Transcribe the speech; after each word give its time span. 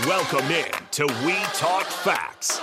Welcome 0.00 0.50
in 0.50 0.66
to 0.90 1.06
We 1.24 1.34
Talk 1.54 1.84
Facts 1.84 2.60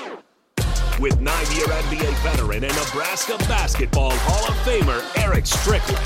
with 1.00 1.22
nine-year 1.22 1.66
NBA 1.66 2.14
veteran 2.22 2.66
and 2.66 2.76
Nebraska 2.76 3.38
basketball 3.48 4.12
Hall 4.14 4.50
of 4.50 4.56
Famer 4.66 5.02
Eric 5.18 5.46
Strickland 5.46 6.06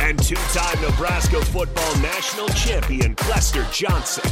and 0.00 0.20
two-time 0.20 0.82
Nebraska 0.82 1.40
football 1.44 1.96
national 1.98 2.48
champion 2.48 3.14
Clester 3.14 3.64
Johnson. 3.72 4.28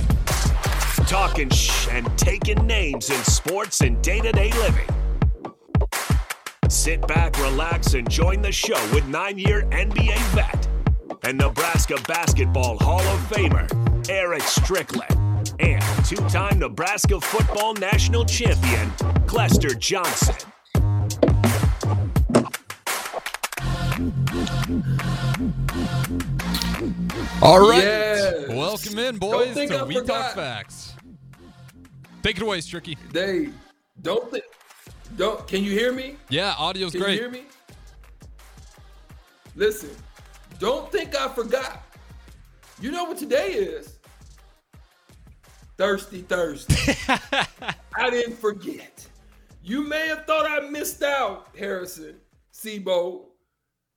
Talking 1.06 1.48
shh 1.48 1.86
and 1.92 2.06
taking 2.18 2.66
names 2.66 3.08
in 3.10 3.22
sports 3.22 3.80
and 3.80 4.02
day-to-day 4.02 4.50
living. 4.50 4.88
Sit 6.68 7.06
back, 7.06 7.38
relax, 7.38 7.94
and 7.94 8.10
join 8.10 8.42
the 8.42 8.52
show 8.52 8.82
with 8.92 9.06
nine-year 9.06 9.62
NBA 9.70 10.18
vet 10.34 10.68
and 11.22 11.38
Nebraska 11.38 11.98
basketball 12.08 12.78
Hall 12.78 13.00
of 13.00 13.20
Famer 13.30 14.10
Eric 14.10 14.42
Strickland 14.42 15.21
and 15.60 15.82
two-time 16.04 16.58
Nebraska 16.58 17.20
football 17.20 17.74
national 17.74 18.24
champion 18.24 18.90
Clester 19.26 19.74
Johnson. 19.74 20.34
All 27.42 27.68
right. 27.68 27.82
Yes. 27.82 28.48
Welcome 28.48 28.98
in, 28.98 29.18
boys, 29.18 29.54
to 29.54 29.80
I 29.80 29.82
We 29.84 29.94
forgot. 29.96 30.26
Talk 30.26 30.34
Facts. 30.34 30.94
Take 32.22 32.36
it 32.36 32.42
away, 32.42 32.58
Stricky. 32.58 32.96
They 33.10 33.48
don't 34.00 34.30
think. 34.30 34.44
Don't. 35.16 35.46
Can 35.48 35.64
you 35.64 35.72
hear 35.72 35.92
me? 35.92 36.16
Yeah, 36.28 36.54
audio's 36.58 36.92
Can 36.92 37.00
great. 37.00 37.20
Can 37.20 37.32
you 37.32 37.38
hear 37.38 37.44
me? 37.44 37.48
Listen. 39.56 39.90
Don't 40.58 40.90
think 40.92 41.16
I 41.16 41.28
forgot. 41.28 41.82
You 42.80 42.92
know 42.92 43.04
what 43.04 43.18
today 43.18 43.52
is? 43.52 43.98
Thirsty 45.82 46.20
Thursday. 46.20 46.96
I 47.96 48.08
didn't 48.08 48.36
forget. 48.36 49.04
You 49.64 49.82
may 49.82 50.06
have 50.06 50.26
thought 50.26 50.48
I 50.48 50.70
missed 50.70 51.02
out, 51.02 51.48
Harrison 51.58 52.20
Sebo. 52.54 53.24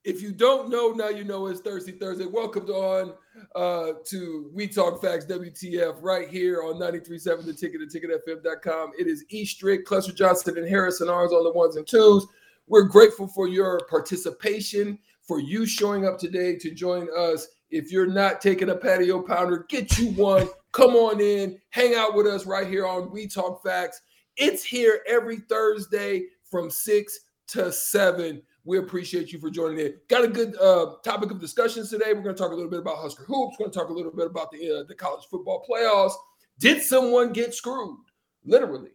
If 0.03 0.19
you 0.19 0.31
don't 0.31 0.71
know, 0.71 0.93
now 0.93 1.09
you 1.09 1.23
know 1.23 1.45
it's 1.45 1.61
Thirsty 1.61 1.91
Thursday. 1.91 2.25
Welcome 2.25 2.65
on 2.69 3.13
uh, 3.55 3.99
to 4.05 4.49
We 4.51 4.67
Talk 4.67 4.99
Facts 4.99 5.25
WTF 5.25 5.97
right 6.01 6.27
here 6.27 6.63
on 6.63 6.79
93.7 6.79 7.45
The 7.45 7.53
Ticket 7.53 7.81
and 7.81 7.91
TicketFM.com. 7.91 8.93
It 8.97 9.05
is 9.05 9.23
E 9.29 9.45
Strick, 9.45 9.85
Clester 9.85 10.11
Johnson, 10.11 10.57
and 10.57 10.67
Harrison 10.67 11.07
Arns 11.07 11.33
on 11.33 11.43
the 11.43 11.51
ones 11.51 11.75
and 11.75 11.85
twos. 11.85 12.25
We're 12.65 12.85
grateful 12.85 13.27
for 13.27 13.47
your 13.47 13.79
participation, 13.91 14.97
for 15.21 15.39
you 15.39 15.67
showing 15.67 16.07
up 16.07 16.17
today 16.17 16.55
to 16.55 16.71
join 16.71 17.09
us. 17.15 17.47
If 17.69 17.91
you're 17.91 18.07
not 18.07 18.41
taking 18.41 18.69
a 18.69 18.75
patio 18.75 19.21
pounder, 19.21 19.67
get 19.69 19.99
you 19.99 20.07
one. 20.13 20.47
Come 20.75 20.97
on 20.97 21.21
in, 21.21 21.57
hang 21.69 21.95
out 21.95 22.15
with 22.15 22.27
us 22.27 22.45
right 22.45 22.67
here 22.67 22.85
on 22.85 23.09
We 23.09 23.27
Talk 23.27 23.63
Facts. 23.63 24.01
It's 24.35 24.61
here 24.61 24.99
every 25.07 25.37
Thursday 25.37 26.25
from 26.51 26.69
6 26.69 27.19
to 27.47 27.71
7. 27.71 28.41
We 28.65 28.79
appreciate 28.79 29.31
you 29.31 29.39
for 29.39 29.49
joining 29.49 29.79
in. 29.79 29.93
Got 30.09 30.25
a 30.25 30.27
good 30.27 30.53
uh, 30.59 30.95
topic 31.01 31.31
of 31.31 31.39
discussions 31.39 31.89
today. 31.89 32.07
We're 32.07 32.23
going 32.23 32.35
to 32.35 32.41
talk 32.41 32.51
a 32.51 32.55
little 32.55 32.69
bit 32.69 32.81
about 32.81 32.97
Husker 32.97 33.23
hoops. 33.23 33.55
We're 33.57 33.67
going 33.67 33.71
to 33.71 33.79
talk 33.79 33.87
a 33.87 33.93
little 33.93 34.11
bit 34.11 34.25
about 34.25 34.51
the 34.51 34.79
uh, 34.79 34.83
the 34.85 34.95
college 34.95 35.23
football 35.31 35.65
playoffs. 35.65 36.11
Did 36.59 36.81
someone 36.81 37.31
get 37.31 37.53
screwed, 37.53 37.95
literally, 38.43 38.91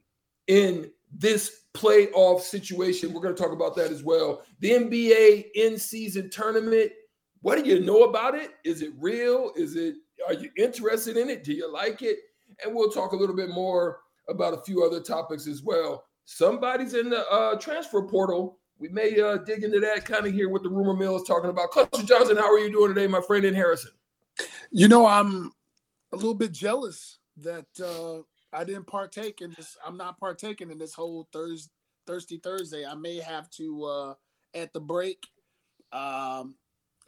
in 0.48 0.90
this 1.10 1.62
playoff 1.72 2.42
situation? 2.42 3.14
We're 3.14 3.22
going 3.22 3.34
to 3.34 3.42
talk 3.42 3.52
about 3.52 3.74
that 3.76 3.90
as 3.90 4.02
well. 4.02 4.42
The 4.58 4.72
NBA 4.72 5.52
in-season 5.54 6.28
tournament. 6.28 6.92
What 7.40 7.56
do 7.56 7.66
you 7.66 7.80
know 7.80 8.02
about 8.02 8.34
it? 8.34 8.50
Is 8.64 8.82
it 8.82 8.92
real? 8.98 9.52
Is 9.56 9.76
it? 9.76 9.94
Are 10.26 10.34
you 10.34 10.50
interested 10.56 11.16
in 11.16 11.30
it? 11.30 11.44
Do 11.44 11.52
you 11.52 11.70
like 11.70 12.02
it? 12.02 12.18
And 12.64 12.74
we'll 12.74 12.90
talk 12.90 13.12
a 13.12 13.16
little 13.16 13.36
bit 13.36 13.50
more 13.50 14.00
about 14.28 14.54
a 14.54 14.62
few 14.62 14.84
other 14.84 15.00
topics 15.00 15.46
as 15.46 15.62
well. 15.62 16.04
Somebody's 16.24 16.94
in 16.94 17.10
the 17.10 17.28
uh, 17.28 17.56
transfer 17.56 18.02
portal. 18.02 18.58
We 18.78 18.88
may 18.88 19.20
uh, 19.20 19.38
dig 19.38 19.64
into 19.64 19.80
that, 19.80 20.04
kind 20.04 20.26
of 20.26 20.32
hear 20.32 20.48
what 20.48 20.62
the 20.62 20.70
rumor 20.70 20.94
mill 20.94 21.16
is 21.16 21.24
talking 21.24 21.50
about. 21.50 21.70
Clester 21.70 22.02
Johnson, 22.02 22.36
how 22.36 22.50
are 22.50 22.58
you 22.58 22.72
doing 22.72 22.94
today, 22.94 23.06
my 23.06 23.20
friend 23.20 23.44
in 23.44 23.54
Harrison? 23.54 23.90
You 24.70 24.88
know, 24.88 25.06
I'm 25.06 25.52
a 26.12 26.16
little 26.16 26.34
bit 26.34 26.52
jealous 26.52 27.18
that 27.38 27.66
uh, 27.82 28.22
I 28.56 28.64
didn't 28.64 28.86
partake 28.86 29.40
in 29.40 29.52
this. 29.56 29.76
I'm 29.86 29.96
not 29.96 30.18
partaking 30.18 30.70
in 30.70 30.78
this 30.78 30.94
whole 30.94 31.28
Thursday, 31.32 31.70
Thirsty 32.06 32.38
Thursday. 32.38 32.86
I 32.86 32.94
may 32.94 33.18
have 33.18 33.50
to 33.50 33.84
uh, 33.84 34.14
at 34.54 34.72
the 34.72 34.80
break 34.80 35.26
um, 35.92 36.54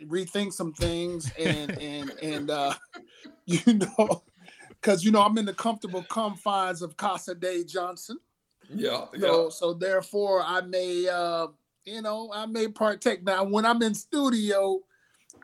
rethink 0.08 0.52
some 0.52 0.72
things 0.72 1.30
and 1.38 1.70
and 1.80 2.12
and 2.22 2.50
uh, 2.50 2.74
you 3.46 3.74
know, 3.74 4.22
because 4.80 5.04
you 5.04 5.10
know 5.10 5.22
I'm 5.22 5.38
in 5.38 5.44
the 5.44 5.54
comfortable 5.54 6.04
confines 6.08 6.82
of 6.82 6.96
Casa 6.96 7.34
Day 7.34 7.64
Johnson. 7.64 8.18
Yeah, 8.74 9.06
So 9.20 9.50
so 9.50 9.74
therefore 9.74 10.42
I 10.44 10.60
may 10.62 11.08
uh, 11.08 11.48
you 11.84 12.02
know 12.02 12.30
I 12.32 12.46
may 12.46 12.68
partake. 12.68 13.22
Now 13.22 13.44
when 13.44 13.66
I'm 13.66 13.82
in 13.82 13.94
studio, 13.94 14.80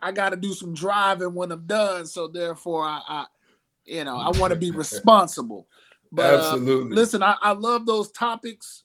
I 0.01 0.13
got 0.13 0.31
to 0.31 0.37
do 0.37 0.53
some 0.55 0.75
driving 0.75 1.35
when 1.35 1.53
I'm 1.53 1.67
done. 1.67 2.07
So 2.07 2.29
therefore 2.29 2.85
I, 2.85 3.01
I 3.09 3.27
you 3.85 4.05
know 4.05 4.17
I 4.17 4.31
want 4.39 4.53
to 4.53 4.59
be 4.59 4.71
responsible. 4.73 5.67
But 6.11 6.35
uh, 6.35 6.55
absolutely. 6.55 6.97
listen, 6.97 7.23
I, 7.23 7.37
I 7.43 7.53
love 7.53 7.85
those 7.85 8.11
topics 8.13 8.85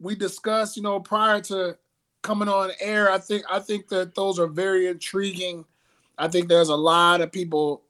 we 0.00 0.16
discussed. 0.16 0.76
You 0.76 0.82
know, 0.82 0.98
prior 1.00 1.40
to 1.42 1.76
coming 2.24 2.48
on 2.48 2.72
air, 2.80 3.12
I 3.12 3.18
think 3.18 3.44
I 3.48 3.60
think 3.60 3.86
that 3.88 4.16
those 4.16 4.40
are 4.40 4.48
very 4.48 4.88
intriguing. 4.88 5.64
I 6.18 6.26
think 6.26 6.48
there's 6.48 6.70
a 6.70 6.74
lot 6.74 7.20
of 7.20 7.30
people 7.30 7.82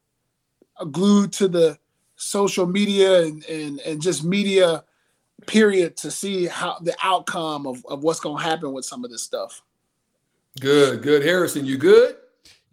glued 0.91 1.33
to 1.35 1.49
the 1.49 1.79
social 2.17 2.67
media 2.67 3.23
and 3.23 3.43
and, 3.47 3.81
and 3.81 4.03
just 4.03 4.25
media 4.25 4.85
period 5.47 5.97
to 5.99 6.11
see 6.11 6.47
how 6.47 6.79
the 6.81 6.95
outcome 7.03 7.67
of, 7.67 7.85
of 7.87 8.03
what's 8.03 8.21
going 8.21 8.37
to 8.37 8.43
happen 8.43 8.73
with 8.73 8.85
some 8.85 9.05
of 9.05 9.11
this 9.11 9.23
stuff. 9.23 9.63
good, 10.61 11.03
good. 11.03 11.23
Harrison, 11.23 11.65
you 11.65 11.79
good? 11.79 12.17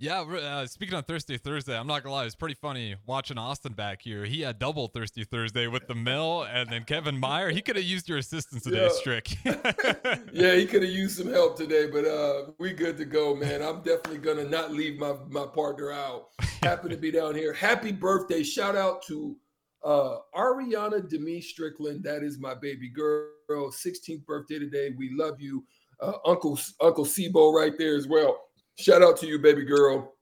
Yeah, 0.01 0.21
uh, 0.21 0.65
speaking 0.65 0.95
on 0.95 1.03
Thirsty 1.03 1.37
Thursday, 1.37 1.77
I'm 1.77 1.85
not 1.85 2.01
gonna 2.01 2.15
lie, 2.15 2.25
it's 2.25 2.33
pretty 2.33 2.55
funny 2.55 2.95
watching 3.05 3.37
Austin 3.37 3.73
back 3.73 4.01
here. 4.01 4.25
He 4.25 4.41
had 4.41 4.57
double 4.57 4.87
Thirsty 4.87 5.23
Thursday 5.23 5.67
with 5.67 5.85
the 5.85 5.93
mill 5.93 6.47
and 6.51 6.67
then 6.71 6.85
Kevin 6.85 7.19
Meyer. 7.19 7.51
He 7.51 7.61
could 7.61 7.75
have 7.75 7.85
used 7.85 8.09
your 8.09 8.17
assistance 8.17 8.63
today, 8.63 8.81
Yeah. 8.81 8.89
Strick. 8.89 9.37
Yeah, 10.33 10.55
he 10.55 10.65
could 10.65 10.81
have 10.81 10.91
used 10.91 11.19
some 11.19 11.31
help 11.31 11.55
today, 11.55 11.85
but 11.85 12.05
uh, 12.05 12.47
we 12.57 12.73
good 12.73 12.97
to 12.97 13.05
go, 13.05 13.35
man. 13.35 13.61
I'm 13.61 13.81
definitely 13.83 14.17
gonna 14.17 14.45
not 14.45 14.71
leave 14.71 14.97
my 14.97 15.13
my 15.29 15.45
partner 15.45 15.91
out. 15.91 16.29
Happy 16.63 16.89
to 16.89 16.97
be 16.97 17.11
down 17.11 17.35
here. 17.35 17.53
Happy 17.53 17.91
birthday! 17.91 18.41
Shout 18.41 18.75
out 18.75 19.03
to 19.03 19.37
uh, 19.83 20.15
Ariana 20.35 21.07
Demi 21.07 21.41
Strickland. 21.41 22.03
That 22.03 22.23
is 22.23 22.39
my 22.39 22.55
baby 22.55 22.89
girl. 22.89 23.27
16th 23.51 24.25
birthday 24.25 24.57
today. 24.57 24.95
We 24.97 25.11
love 25.13 25.39
you, 25.39 25.63
uh, 25.99 26.13
Uncle 26.25 26.59
Uncle 26.81 27.05
Sibo, 27.05 27.53
right 27.53 27.77
there 27.77 27.95
as 27.95 28.07
well. 28.07 28.39
Shout 28.81 29.03
out 29.03 29.15
to 29.17 29.27
you, 29.27 29.37
baby 29.37 29.63
girl. 29.63 30.15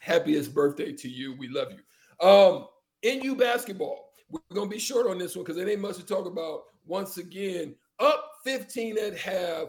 Happiest 0.00 0.54
birthday 0.54 0.90
to 0.90 1.08
you. 1.08 1.36
We 1.36 1.48
love 1.48 1.68
you. 1.70 2.26
Um, 2.26 2.68
NU 3.04 3.36
basketball. 3.36 4.10
We're 4.30 4.40
gonna 4.54 4.70
be 4.70 4.78
short 4.78 5.06
on 5.06 5.18
this 5.18 5.36
one 5.36 5.44
because 5.44 5.60
it 5.60 5.68
ain't 5.68 5.82
much 5.82 5.96
to 5.96 6.06
talk 6.06 6.26
about. 6.26 6.62
Once 6.86 7.18
again, 7.18 7.74
up 7.98 8.32
15 8.44 8.96
at 8.96 9.18
half. 9.18 9.68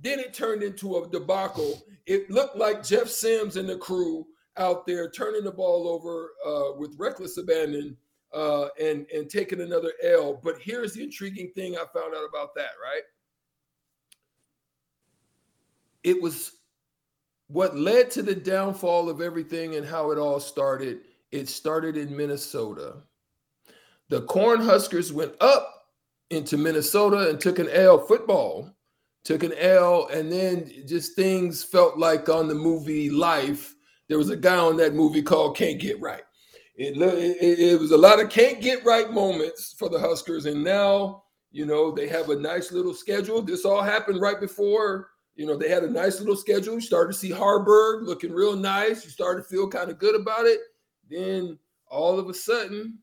Then 0.00 0.20
it 0.20 0.34
turned 0.34 0.62
into 0.62 0.98
a 0.98 1.08
debacle. 1.08 1.82
It 2.06 2.30
looked 2.30 2.56
like 2.56 2.84
Jeff 2.84 3.08
Sims 3.08 3.56
and 3.56 3.68
the 3.68 3.78
crew 3.78 4.26
out 4.58 4.86
there 4.86 5.08
turning 5.10 5.44
the 5.44 5.50
ball 5.50 5.88
over 5.88 6.32
uh, 6.46 6.78
with 6.78 6.94
reckless 6.98 7.38
abandon 7.38 7.96
uh, 8.34 8.66
and 8.78 9.06
and 9.14 9.30
taking 9.30 9.62
another 9.62 9.92
L. 10.04 10.38
But 10.44 10.56
here's 10.60 10.92
the 10.92 11.02
intriguing 11.02 11.52
thing 11.54 11.74
I 11.74 11.84
found 11.94 12.14
out 12.14 12.28
about 12.28 12.54
that. 12.54 12.72
Right, 12.82 13.02
it 16.04 16.20
was 16.20 16.57
what 17.48 17.76
led 17.76 18.10
to 18.12 18.22
the 18.22 18.34
downfall 18.34 19.08
of 19.08 19.20
everything 19.20 19.74
and 19.76 19.86
how 19.86 20.10
it 20.10 20.18
all 20.18 20.38
started. 20.40 21.00
It 21.32 21.48
started 21.48 21.96
in 21.96 22.16
Minnesota. 22.16 22.96
The 24.08 24.22
Cornhuskers 24.22 25.12
went 25.12 25.32
up 25.40 25.74
into 26.30 26.56
Minnesota 26.56 27.28
and 27.30 27.40
took 27.40 27.58
an 27.58 27.68
L 27.70 27.98
football, 27.98 28.70
took 29.24 29.42
an 29.42 29.52
L, 29.58 30.08
and 30.08 30.30
then 30.30 30.70
just 30.86 31.14
things 31.16 31.64
felt 31.64 31.98
like 31.98 32.28
on 32.28 32.48
the 32.48 32.54
movie 32.54 33.10
Life. 33.10 33.74
There 34.08 34.18
was 34.18 34.30
a 34.30 34.36
guy 34.36 34.56
on 34.56 34.76
that 34.78 34.94
movie 34.94 35.22
called 35.22 35.56
Can't 35.56 35.80
Get 35.80 36.00
Right. 36.00 36.22
It, 36.76 36.96
it, 36.96 37.36
it- 37.42 37.58
it 37.72 37.80
was 37.80 37.90
a 37.90 37.98
lot 37.98 38.20
of 38.20 38.30
can't 38.30 38.60
get 38.60 38.84
right 38.84 39.10
moments 39.10 39.74
for 39.78 39.88
the 39.88 39.98
Huskers, 39.98 40.46
and 40.46 40.62
now 40.62 41.24
you 41.50 41.66
know 41.66 41.90
they 41.90 42.06
have 42.08 42.30
a 42.30 42.36
nice 42.36 42.72
little 42.72 42.94
schedule. 42.94 43.42
This 43.42 43.64
all 43.64 43.82
happened 43.82 44.20
right 44.20 44.40
before 44.40 45.08
you 45.38 45.46
know 45.46 45.56
they 45.56 45.68
had 45.68 45.84
a 45.84 45.90
nice 45.90 46.18
little 46.18 46.36
schedule. 46.36 46.74
You 46.74 46.80
started 46.80 47.12
to 47.12 47.18
see 47.18 47.30
Hoiberg 47.30 48.04
looking 48.04 48.32
real 48.32 48.56
nice. 48.56 49.04
You 49.04 49.10
started 49.10 49.42
to 49.42 49.48
feel 49.48 49.68
kind 49.68 49.88
of 49.88 49.98
good 49.98 50.20
about 50.20 50.46
it. 50.46 50.58
Then 51.08 51.56
all 51.86 52.18
of 52.18 52.28
a 52.28 52.34
sudden, 52.34 52.98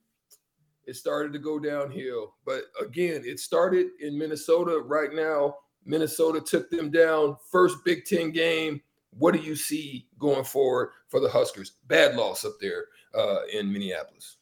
it 0.86 0.98
started 0.98 1.32
to 1.32 1.40
go 1.40 1.60
downhill. 1.60 2.36
But 2.46 2.64
again, 2.80 3.24
it 3.26 3.40
started 3.40 3.88
in 4.02 4.18
Minnesota. 4.18 4.80
Right 4.80 5.14
now, 5.14 5.56
Minnesota 5.86 6.42
took 6.42 6.70
them 6.70 6.92
down. 6.92 7.38
First 7.50 7.78
Big 7.86 8.04
Ten 8.04 8.32
game. 8.32 8.82
What 9.18 9.34
do 9.34 9.40
you 9.40 9.56
see 9.56 10.06
going 10.20 10.44
forward 10.44 10.90
for 11.08 11.22
the 11.22 11.30
Huskers? 11.30 11.78
Bad 11.88 12.18
loss 12.18 12.44
up 12.44 12.56
there 12.60 12.88
uh, 13.18 13.46
in 13.54 13.72
Minneapolis. 13.72 14.36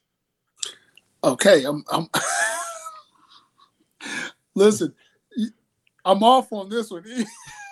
Okay, 1.23 1.63
I'm 1.63 1.85
I'm 1.91 2.09
Listen, 4.55 4.95
I'm 6.03 6.23
off 6.23 6.51
on 6.51 6.69
this 6.69 6.89
one. 6.89 7.05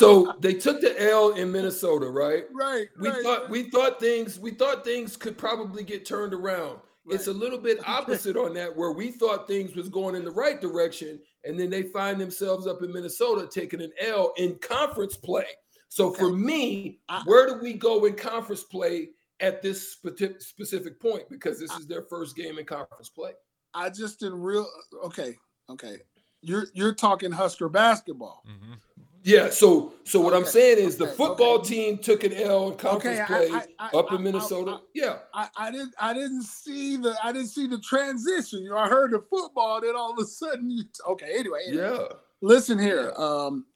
so 0.00 0.34
they 0.40 0.54
took 0.54 0.80
the 0.80 1.00
L 1.00 1.30
in 1.34 1.52
Minnesota, 1.52 2.10
right? 2.10 2.44
Right. 2.52 2.88
We 2.98 3.08
right, 3.08 3.22
thought 3.22 3.42
right. 3.42 3.50
we 3.50 3.70
thought 3.70 4.00
things 4.00 4.38
we 4.38 4.50
thought 4.52 4.84
things 4.84 5.16
could 5.16 5.38
probably 5.38 5.84
get 5.84 6.04
turned 6.04 6.34
around. 6.34 6.78
Right. 7.04 7.14
It's 7.14 7.28
a 7.28 7.32
little 7.32 7.58
bit 7.58 7.78
opposite 7.88 8.36
on 8.36 8.54
that, 8.54 8.76
where 8.76 8.92
we 8.92 9.10
thought 9.10 9.48
things 9.48 9.74
was 9.74 9.88
going 9.88 10.14
in 10.14 10.24
the 10.24 10.30
right 10.30 10.60
direction, 10.60 11.18
and 11.44 11.58
then 11.58 11.70
they 11.70 11.84
find 11.84 12.20
themselves 12.20 12.66
up 12.66 12.82
in 12.82 12.92
Minnesota 12.92 13.48
taking 13.50 13.80
an 13.80 13.92
L 14.00 14.32
in 14.36 14.56
conference 14.56 15.16
play. 15.16 15.46
So 15.88 16.08
okay. 16.08 16.18
for 16.18 16.30
me, 16.30 17.00
I, 17.08 17.22
where 17.24 17.46
do 17.46 17.58
we 17.60 17.72
go 17.74 18.04
in 18.04 18.14
conference 18.14 18.62
play 18.62 19.10
at 19.40 19.62
this 19.62 19.96
specific 20.38 21.00
point? 21.00 21.24
Because 21.30 21.58
this 21.58 21.72
is 21.72 21.86
their 21.86 22.02
first 22.02 22.36
game 22.36 22.58
in 22.58 22.64
conference 22.64 23.08
play. 23.08 23.32
I 23.74 23.90
just 23.90 24.20
didn't 24.20 24.40
real 24.40 24.66
okay, 25.04 25.36
okay. 25.68 25.96
You're 26.42 26.66
you're 26.74 26.94
talking 26.94 27.32
Husker 27.32 27.68
basketball. 27.68 28.42
Mm-hmm. 28.48 28.74
Yeah, 29.22 29.50
so 29.50 29.92
so 30.04 30.20
what 30.20 30.32
okay. 30.32 30.42
I'm 30.42 30.48
saying 30.48 30.78
is 30.78 31.00
okay. 31.00 31.10
the 31.10 31.16
football 31.16 31.58
okay. 31.58 31.68
team 31.68 31.98
took 31.98 32.24
an 32.24 32.32
L 32.32 32.70
in 32.70 32.78
conference 32.78 33.20
play 33.26 33.50
I, 33.50 33.66
I, 33.78 33.98
up 33.98 34.10
I, 34.10 34.16
in 34.16 34.22
Minnesota. 34.22 34.80
yeah, 34.94 35.18
I, 35.34 35.70
didn't 35.70 35.94
I 36.00 36.14
didn't 36.14 36.44
see 36.44 36.96
the 36.96 37.14
I 37.22 37.32
didn't 37.32 37.48
see 37.48 37.66
the 37.66 37.78
transition. 37.80 38.62
You 38.62 38.70
know, 38.70 38.78
I 38.78 38.88
heard 38.88 39.12
the 39.12 39.22
football, 39.28 39.80
then 39.82 39.94
all 39.94 40.12
of 40.12 40.18
a 40.18 40.24
sudden 40.24 40.70
you 40.70 40.84
okay. 41.08 41.34
Anyway, 41.38 41.60
anyway. 41.66 41.82
yeah. 41.82 42.06
Listen 42.40 42.78
here, 42.78 43.12
um, 43.18 43.66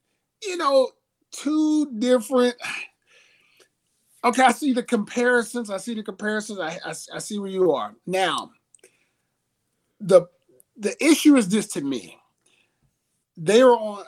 you 0.43 0.57
know, 0.57 0.89
two 1.31 1.93
different. 1.99 2.55
Okay, 4.25 4.43
I 4.43 4.53
see 4.53 4.73
the 4.73 4.83
comparisons. 4.83 5.69
I 5.69 5.77
see 5.77 5.93
the 5.93 6.03
comparisons. 6.03 6.59
I, 6.59 6.79
I, 6.83 6.95
I 7.17 7.19
see 7.19 7.39
where 7.39 7.51
you 7.51 7.73
are 7.73 7.95
now. 8.07 8.51
The 10.01 10.23
the 10.79 10.97
issue 11.05 11.37
is 11.37 11.49
this 11.49 11.67
to 11.69 11.83
me. 11.83 12.19
They 13.37 13.61
are 13.61 13.77
on 13.77 14.05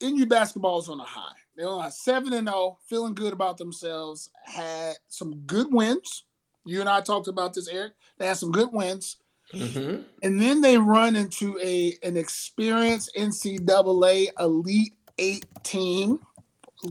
NU 0.00 0.26
basketball 0.26 0.80
is 0.80 0.88
on 0.88 1.00
a 1.00 1.04
high. 1.04 1.34
They're 1.56 1.68
on 1.68 1.84
a 1.84 1.90
seven 1.90 2.32
and 2.32 2.46
zero, 2.48 2.58
oh, 2.58 2.78
feeling 2.86 3.14
good 3.14 3.32
about 3.32 3.56
themselves. 3.56 4.30
Had 4.44 4.96
some 5.08 5.36
good 5.46 5.72
wins. 5.72 6.24
You 6.64 6.80
and 6.80 6.88
I 6.88 7.00
talked 7.00 7.28
about 7.28 7.54
this, 7.54 7.68
Eric. 7.68 7.92
They 8.18 8.26
had 8.26 8.36
some 8.36 8.52
good 8.52 8.70
wins, 8.72 9.16
mm-hmm. 9.54 10.02
and 10.22 10.40
then 10.40 10.60
they 10.60 10.78
run 10.78 11.16
into 11.16 11.58
a 11.62 11.96
an 12.02 12.16
experienced 12.16 13.12
NCAA 13.16 14.28
Elite 14.38 14.94
Eight 15.18 15.46
team. 15.62 16.20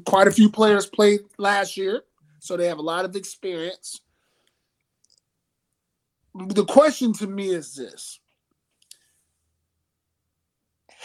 Quite 0.06 0.28
a 0.28 0.32
few 0.32 0.50
players 0.50 0.88
played 0.88 1.20
last 1.38 1.78
year, 1.78 2.02
so 2.40 2.58
they 2.58 2.68
have 2.68 2.80
a 2.80 2.84
lot 2.84 3.06
of 3.06 3.16
experience. 3.16 4.02
The 6.34 6.66
question 6.66 7.14
to 7.14 7.28
me 7.28 7.50
is 7.50 7.76
this 7.76 8.20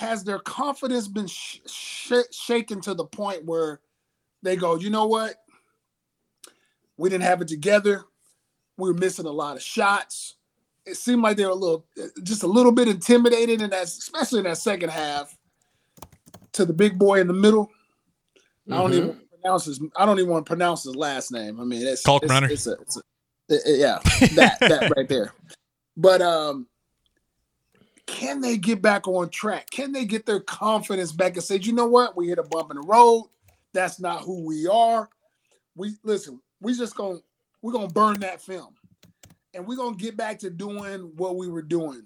has 0.00 0.24
their 0.24 0.38
confidence 0.38 1.06
been 1.06 1.26
sh- 1.26 1.58
sh- 1.66 2.32
shaken 2.32 2.80
to 2.80 2.94
the 2.94 3.04
point 3.04 3.44
where 3.44 3.80
they 4.42 4.56
go, 4.56 4.76
you 4.76 4.88
know 4.88 5.06
what? 5.06 5.36
We 6.96 7.10
didn't 7.10 7.24
have 7.24 7.42
it 7.42 7.48
together. 7.48 8.04
We 8.78 8.88
were 8.88 8.98
missing 8.98 9.26
a 9.26 9.30
lot 9.30 9.56
of 9.56 9.62
shots. 9.62 10.36
It 10.86 10.96
seemed 10.96 11.22
like 11.22 11.36
they 11.36 11.44
were 11.44 11.50
a 11.50 11.54
little, 11.54 11.84
just 12.22 12.42
a 12.42 12.46
little 12.46 12.72
bit 12.72 12.88
intimidated, 12.88 13.60
and 13.60 13.70
that's 13.70 13.98
especially 13.98 14.38
in 14.38 14.44
that 14.46 14.56
second 14.56 14.88
half. 14.88 15.36
To 16.54 16.64
the 16.64 16.72
big 16.72 16.98
boy 16.98 17.20
in 17.20 17.28
the 17.28 17.34
middle, 17.34 17.66
mm-hmm. 17.66 18.72
I 18.72 18.78
don't 18.78 18.92
even 18.94 19.08
mm-hmm. 19.10 19.40
pronounce 19.42 19.66
his. 19.66 19.80
I 19.96 20.04
don't 20.06 20.18
even 20.18 20.30
want 20.30 20.46
to 20.46 20.50
pronounce 20.50 20.82
his 20.84 20.96
last 20.96 21.30
name. 21.30 21.60
I 21.60 21.64
mean, 21.64 21.86
it's 21.86 22.02
Kalkbrenner. 22.02 22.50
It's, 22.50 22.66
it's, 22.66 22.96
a, 22.96 23.02
it's 23.48 23.66
a, 23.68 23.78
yeah, 23.78 23.98
that 24.34 24.58
that 24.60 24.92
right 24.96 25.08
there. 25.08 25.32
But 25.96 26.22
um, 26.22 26.66
can 28.10 28.40
they 28.40 28.56
get 28.56 28.82
back 28.82 29.06
on 29.06 29.30
track? 29.30 29.70
Can 29.70 29.92
they 29.92 30.04
get 30.04 30.26
their 30.26 30.40
confidence 30.40 31.12
back 31.12 31.34
and 31.34 31.44
say, 31.44 31.56
you 31.56 31.72
know 31.72 31.86
what? 31.86 32.16
We 32.16 32.28
hit 32.28 32.38
a 32.38 32.42
bump 32.42 32.70
in 32.70 32.76
the 32.76 32.86
road. 32.86 33.30
That's 33.72 34.00
not 34.00 34.22
who 34.22 34.44
we 34.44 34.66
are. 34.66 35.08
We 35.76 35.94
listen, 36.02 36.40
we 36.60 36.76
just 36.76 36.96
gonna 36.96 37.20
we're 37.62 37.72
gonna 37.72 37.88
burn 37.88 38.18
that 38.20 38.42
film. 38.42 38.74
And 39.54 39.66
we're 39.66 39.76
gonna 39.76 39.96
get 39.96 40.16
back 40.16 40.40
to 40.40 40.50
doing 40.50 41.12
what 41.16 41.36
we 41.36 41.48
were 41.48 41.62
doing 41.62 42.02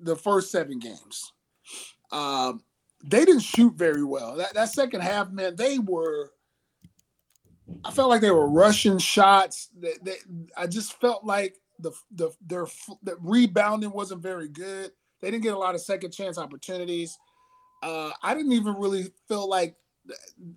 the 0.00 0.16
first 0.16 0.50
seven 0.50 0.78
games. 0.78 1.32
Um, 2.10 2.62
they 3.04 3.26
didn't 3.26 3.42
shoot 3.42 3.74
very 3.74 4.04
well. 4.04 4.36
That, 4.36 4.54
that 4.54 4.70
second 4.70 5.02
half, 5.02 5.30
man, 5.30 5.56
they 5.56 5.78
were 5.78 6.30
I 7.84 7.90
felt 7.90 8.08
like 8.08 8.22
they 8.22 8.30
were 8.30 8.48
rushing 8.48 8.98
shots. 8.98 9.68
They, 9.78 10.16
I 10.56 10.66
just 10.66 10.98
felt 11.00 11.24
like 11.24 11.56
the 11.78 11.92
the 12.12 12.30
their 12.46 12.66
the 13.02 13.16
rebounding 13.20 13.92
wasn't 13.92 14.22
very 14.22 14.48
good. 14.48 14.92
They 15.24 15.30
didn't 15.30 15.42
get 15.42 15.54
a 15.54 15.58
lot 15.58 15.74
of 15.74 15.80
second 15.80 16.10
chance 16.10 16.36
opportunities. 16.36 17.18
Uh, 17.82 18.10
I 18.22 18.34
didn't 18.34 18.52
even 18.52 18.74
really 18.74 19.10
feel 19.26 19.48
like 19.48 19.74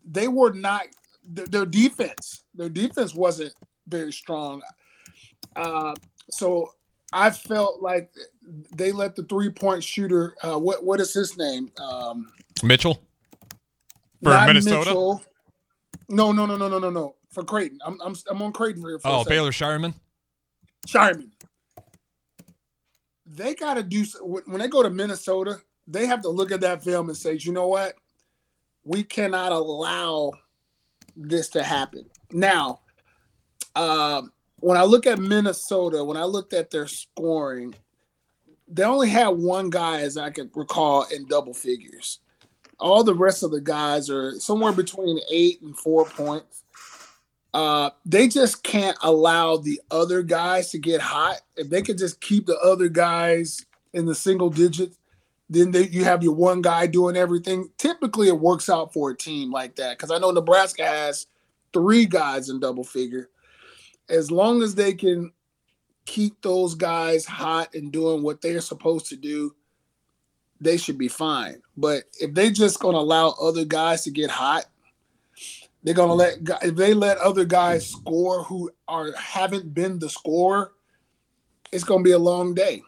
they 0.06 0.28
were 0.28 0.52
not 0.52 0.88
their, 1.24 1.46
their 1.46 1.66
defense. 1.66 2.44
Their 2.54 2.68
defense 2.68 3.16
wasn't 3.16 3.54
very 3.88 4.12
strong. 4.12 4.62
Uh, 5.56 5.96
so 6.30 6.74
I 7.14 7.30
felt 7.30 7.82
like 7.82 8.12
they 8.76 8.92
let 8.92 9.16
the 9.16 9.24
three 9.24 9.50
point 9.50 9.86
shooter. 9.86 10.36
Uh, 10.44 10.60
what 10.60 10.84
what 10.84 11.00
is 11.00 11.14
his 11.14 11.38
name? 11.38 11.72
Um, 11.82 12.34
Mitchell 12.62 13.02
for 14.22 14.32
Minnesota. 14.46 14.80
Mitchell. 14.80 15.24
No, 16.10 16.34
no, 16.34 16.46
no, 16.46 16.58
no, 16.58 16.68
no, 16.68 16.78
no, 16.78 16.90
no. 16.90 17.16
For 17.32 17.46
Creighton, 17.46 17.80
I'm 17.86 18.02
I'm 18.02 18.16
I'm 18.30 18.42
on 18.42 18.52
Creighton 18.52 18.82
here. 18.82 19.00
For 19.00 19.08
oh, 19.08 19.24
Baylor 19.24 19.52
Shireman. 19.52 19.94
Scheierman 20.86 21.30
they 23.28 23.56
got 23.56 23.76
to 23.76 23.84
do 23.84 24.06
when 24.22 24.60
they 24.60 24.68
go 24.68 24.82
to 24.82 24.90
Minnesota. 24.90 25.62
They 25.88 26.06
have 26.06 26.22
to 26.24 26.30
look 26.30 26.52
at 26.52 26.62
that 26.62 26.84
film 26.84 27.10
and 27.10 27.18
say, 27.18 27.38
you 27.40 27.52
know 27.54 27.68
what, 27.68 27.96
we 28.84 29.04
cannot 29.04 29.52
allow 29.52 30.32
this 31.16 31.50
to 31.50 31.64
happen. 31.64 32.06
Now, 32.32 32.82
um, 33.76 34.32
when 34.60 34.78
I 34.78 34.84
look 34.84 35.06
at 35.06 35.20
Minnesota, 35.20 36.04
when 36.04 36.18
I 36.18 36.24
looked 36.24 36.54
at 36.54 36.72
their 36.72 36.88
scoring, 36.88 37.76
they 38.68 38.84
only 38.84 39.10
had 39.10 39.30
one 39.30 39.70
guy, 39.70 40.02
as 40.02 40.18
I 40.18 40.30
can 40.30 40.52
recall, 40.56 41.06
in 41.14 41.26
double 41.28 41.54
figures. 41.54 42.20
All 42.80 43.04
the 43.04 43.14
rest 43.14 43.44
of 43.44 43.52
the 43.52 43.62
guys 43.62 44.10
are 44.10 44.34
somewhere 44.40 44.74
between 44.74 45.20
eight 45.32 45.62
and 45.62 45.78
four 45.78 46.06
points. 46.06 46.64
Uh, 47.58 47.90
they 48.06 48.28
just 48.28 48.62
can't 48.62 48.96
allow 49.02 49.58
the 49.58 49.82
other 49.90 50.22
guys 50.22 50.70
to 50.70 50.78
get 50.78 51.02
hot. 51.02 51.42
If 51.56 51.72
they 51.72 51.82
could 51.82 51.98
just 51.98 52.22
keep 52.22 52.46
the 52.46 52.60
other 52.60 52.88
guys 52.88 53.66
in 53.94 54.06
the 54.06 54.14
single 54.14 54.52
digits, 54.52 54.96
then 55.50 55.72
they, 55.72 55.88
you 55.88 56.04
have 56.04 56.22
your 56.22 56.36
one 56.36 56.62
guy 56.62 56.86
doing 56.86 57.18
everything. 57.18 57.72
Typically, 57.80 58.28
it 58.28 58.40
works 58.40 58.70
out 58.70 58.94
for 58.94 59.10
a 59.10 59.18
team 59.18 59.52
like 59.52 59.76
that 59.78 59.98
because 59.98 60.12
I 60.12 60.20
know 60.20 60.30
Nebraska 60.30 60.86
has 60.86 61.26
three 61.74 62.06
guys 62.06 62.50
in 62.50 62.60
double 62.60 62.84
figure. 62.84 63.32
As 64.08 64.30
long 64.30 64.62
as 64.62 64.76
they 64.76 64.94
can 64.94 65.32
keep 66.06 66.40
those 66.44 66.76
guys 66.76 67.26
hot 67.26 67.74
and 67.74 67.92
doing 67.92 68.22
what 68.22 68.40
they're 68.40 68.62
supposed 68.62 69.08
to 69.08 69.16
do, 69.16 69.56
they 70.62 70.78
should 70.78 71.00
be 71.00 71.08
fine. 71.08 71.64
But 71.76 72.04
if 72.22 72.36
they 72.36 72.52
just 72.52 72.80
gonna 72.80 73.00
allow 73.00 73.30
other 73.42 73.66
guys 73.66 74.04
to 74.04 74.12
get 74.12 74.30
hot, 74.30 74.66
they're 75.88 75.96
gonna 75.96 76.14
let 76.14 76.40
if 76.64 76.76
they 76.76 76.94
let 76.94 77.18
other 77.20 77.46
guys 77.46 77.90
score 77.90 78.44
who 78.44 78.70
are 78.90 79.14
haven't 79.14 79.74
been 79.74 79.98
the 80.00 80.10
scorer, 80.10 80.74
it's 81.72 81.86
gonna 81.86 82.04
be 82.04 82.12
a 82.12 82.20
long 82.20 82.54
day. 82.54 82.82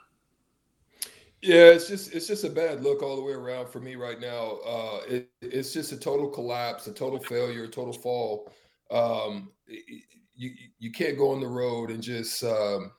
Yeah, 1.42 1.68
it's 1.68 1.88
just 1.88 2.14
it's 2.14 2.28
just 2.28 2.44
a 2.44 2.50
bad 2.50 2.84
look 2.84 3.02
all 3.02 3.16
the 3.16 3.22
way 3.22 3.32
around 3.32 3.70
for 3.70 3.80
me 3.80 3.96
right 3.96 4.20
now. 4.20 4.58
Uh, 4.68 5.00
it, 5.08 5.30
it's 5.42 5.72
just 5.72 5.94
a 5.94 5.98
total 5.98 6.28
collapse, 6.28 6.88
a 6.88 6.94
total 6.94 7.20
failure, 7.20 7.64
a 7.64 7.68
total 7.70 7.94
fall. 7.94 8.52
Um, 8.92 9.54
you 10.36 10.52
you 10.78 10.92
can't 10.92 11.18
go 11.18 11.32
on 11.32 11.40
the 11.40 11.48
road 11.48 11.92
and 11.92 12.04
just 12.04 12.44
um, 12.44 12.92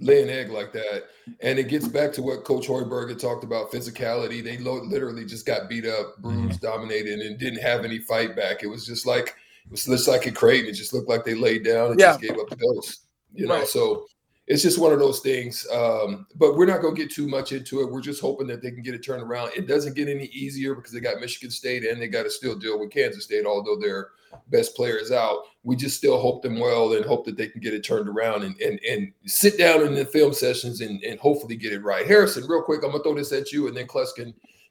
lay 0.00 0.22
an 0.22 0.30
egg 0.30 0.50
like 0.50 0.72
that. 0.72 1.04
And 1.40 1.58
it 1.58 1.68
gets 1.68 1.86
back 1.86 2.12
to 2.14 2.22
what 2.22 2.44
Coach 2.44 2.66
Hoiberg 2.66 3.10
had 3.10 3.18
talked 3.18 3.44
about 3.44 3.70
physicality. 3.70 4.42
They 4.42 4.58
lo- 4.58 4.82
literally 4.82 5.24
just 5.24 5.46
got 5.46 5.68
beat 5.68 5.86
up, 5.86 6.16
bruised, 6.18 6.60
mm-hmm. 6.60 6.66
dominated, 6.66 7.20
and 7.20 7.38
didn't 7.38 7.62
have 7.62 7.84
any 7.84 7.98
fight 7.98 8.34
back. 8.34 8.62
It 8.62 8.66
was 8.66 8.86
just 8.86 9.06
like 9.06 9.36
it 9.64 9.70
was 9.70 9.84
just 9.84 10.08
like 10.08 10.26
a 10.26 10.32
Creighton. 10.32 10.70
It 10.70 10.74
just 10.74 10.92
looked 10.92 11.08
like 11.08 11.24
they 11.24 11.34
laid 11.34 11.64
down 11.64 11.92
and 11.92 12.00
yeah. 12.00 12.12
just 12.12 12.20
gave 12.22 12.38
up 12.38 12.48
the 12.48 12.56
ghost. 12.56 13.06
You 13.32 13.46
know, 13.46 13.58
right. 13.58 13.68
so 13.68 14.06
it's 14.50 14.62
just 14.62 14.80
one 14.80 14.92
of 14.92 14.98
those 14.98 15.20
things. 15.20 15.64
Um, 15.72 16.26
but 16.34 16.56
we're 16.56 16.66
not 16.66 16.82
going 16.82 16.96
to 16.96 17.00
get 17.00 17.12
too 17.12 17.28
much 17.28 17.52
into 17.52 17.82
it. 17.82 17.90
We're 17.90 18.00
just 18.00 18.20
hoping 18.20 18.48
that 18.48 18.60
they 18.60 18.72
can 18.72 18.82
get 18.82 18.94
it 18.94 19.04
turned 19.04 19.22
around. 19.22 19.52
It 19.54 19.68
doesn't 19.68 19.94
get 19.94 20.08
any 20.08 20.24
easier 20.26 20.74
because 20.74 20.90
they 20.90 20.98
got 20.98 21.20
Michigan 21.20 21.52
State 21.52 21.84
and 21.84 22.02
they 22.02 22.08
got 22.08 22.24
to 22.24 22.30
still 22.30 22.58
deal 22.58 22.76
with 22.80 22.90
Kansas 22.90 23.22
State, 23.22 23.46
although 23.46 23.78
their 23.78 24.08
best 24.48 24.74
players 24.74 25.12
out. 25.12 25.44
We 25.62 25.76
just 25.76 25.96
still 25.96 26.20
hope 26.20 26.42
them 26.42 26.58
well 26.58 26.94
and 26.94 27.04
hope 27.04 27.24
that 27.26 27.36
they 27.36 27.46
can 27.46 27.60
get 27.60 27.74
it 27.74 27.84
turned 27.84 28.08
around 28.08 28.42
and 28.42 28.60
and, 28.60 28.80
and 28.88 29.12
sit 29.24 29.56
down 29.56 29.86
in 29.86 29.94
the 29.94 30.04
film 30.04 30.32
sessions 30.32 30.80
and, 30.80 31.00
and 31.04 31.20
hopefully 31.20 31.54
get 31.54 31.72
it 31.72 31.84
right. 31.84 32.04
Harrison, 32.04 32.44
real 32.48 32.62
quick, 32.62 32.82
I'm 32.82 32.90
gonna 32.90 33.04
throw 33.04 33.14
this 33.14 33.32
at 33.32 33.52
you, 33.52 33.68
and 33.68 33.76
then 33.76 33.86
Kless 33.86 34.16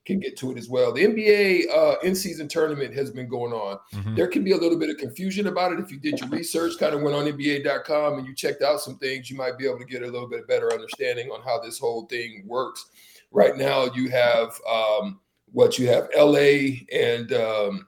can 0.06 0.20
get 0.20 0.38
to 0.38 0.52
it 0.52 0.58
as 0.58 0.70
well. 0.70 0.92
The 0.92 1.06
NBA 1.06 1.70
uh, 1.70 1.96
in-season 2.04 2.48
tournament 2.48 2.96
has 2.96 3.12
been 3.12 3.28
going 3.28 3.54
on. 3.54 3.78
Mm-hmm. 3.94 4.16
There 4.16 4.28
can 4.28 4.44
be 4.44 4.54
a 4.54 4.58
little 4.58 4.80
bit 4.80 4.90
of 4.90 4.98
confusion 4.98 5.48
about 5.48 5.72
it 5.72 5.80
if 5.80 5.92
you 5.92 6.00
did 6.00 6.20
your 6.20 6.30
research, 6.30 6.78
kind 6.80 6.96
of 6.96 7.02
went 7.02 7.16
on 7.16 7.26
NBA.com 7.26 8.20
and 8.20 8.28
you 8.28 8.34
checked 8.34 8.64
out 8.64 8.82
some 8.82 8.98
things. 8.98 9.30
You 9.30 9.38
might 9.38 9.58
be 9.58 9.66
able 9.66 9.80
to 9.80 9.86
get 9.86 10.02
a 10.02 10.08
little 10.08 10.28
bit 10.28 10.48
better 10.48 10.74
understanding 10.74 11.30
on 11.30 11.42
how 11.44 11.60
this 11.60 11.78
whole 11.78 12.06
thing 12.08 12.44
works. 12.48 12.88
Right 13.32 13.56
now, 13.56 13.86
you 13.94 14.10
have 14.10 14.60
um, 14.68 15.20
what 15.52 15.78
you 15.78 15.88
have: 15.88 16.08
LA 16.18 16.82
and 16.92 17.32
um, 17.34 17.88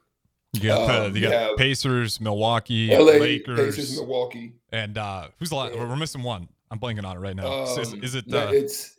you 0.53 0.61
got, 0.61 0.89
uh, 0.89 1.09
you 1.13 1.21
got 1.21 1.31
have 1.31 1.57
Pacers, 1.57 2.19
Milwaukee, 2.19 2.95
LA, 2.95 3.13
Lakers, 3.13 3.75
Pacers, 3.75 3.95
Milwaukee, 3.95 4.53
and 4.71 4.97
uh, 4.97 5.29
who's 5.39 5.49
the 5.49 5.55
last? 5.55 5.75
We're 5.75 5.95
missing 5.95 6.23
one. 6.23 6.49
I'm 6.69 6.79
blanking 6.79 7.05
on 7.05 7.17
it 7.17 7.19
right 7.19 7.35
now. 7.35 7.63
Um, 7.63 7.79
is, 7.79 7.93
is, 7.93 8.15
it? 8.15 8.31
Uh, 8.31 8.49
it's 8.51 8.97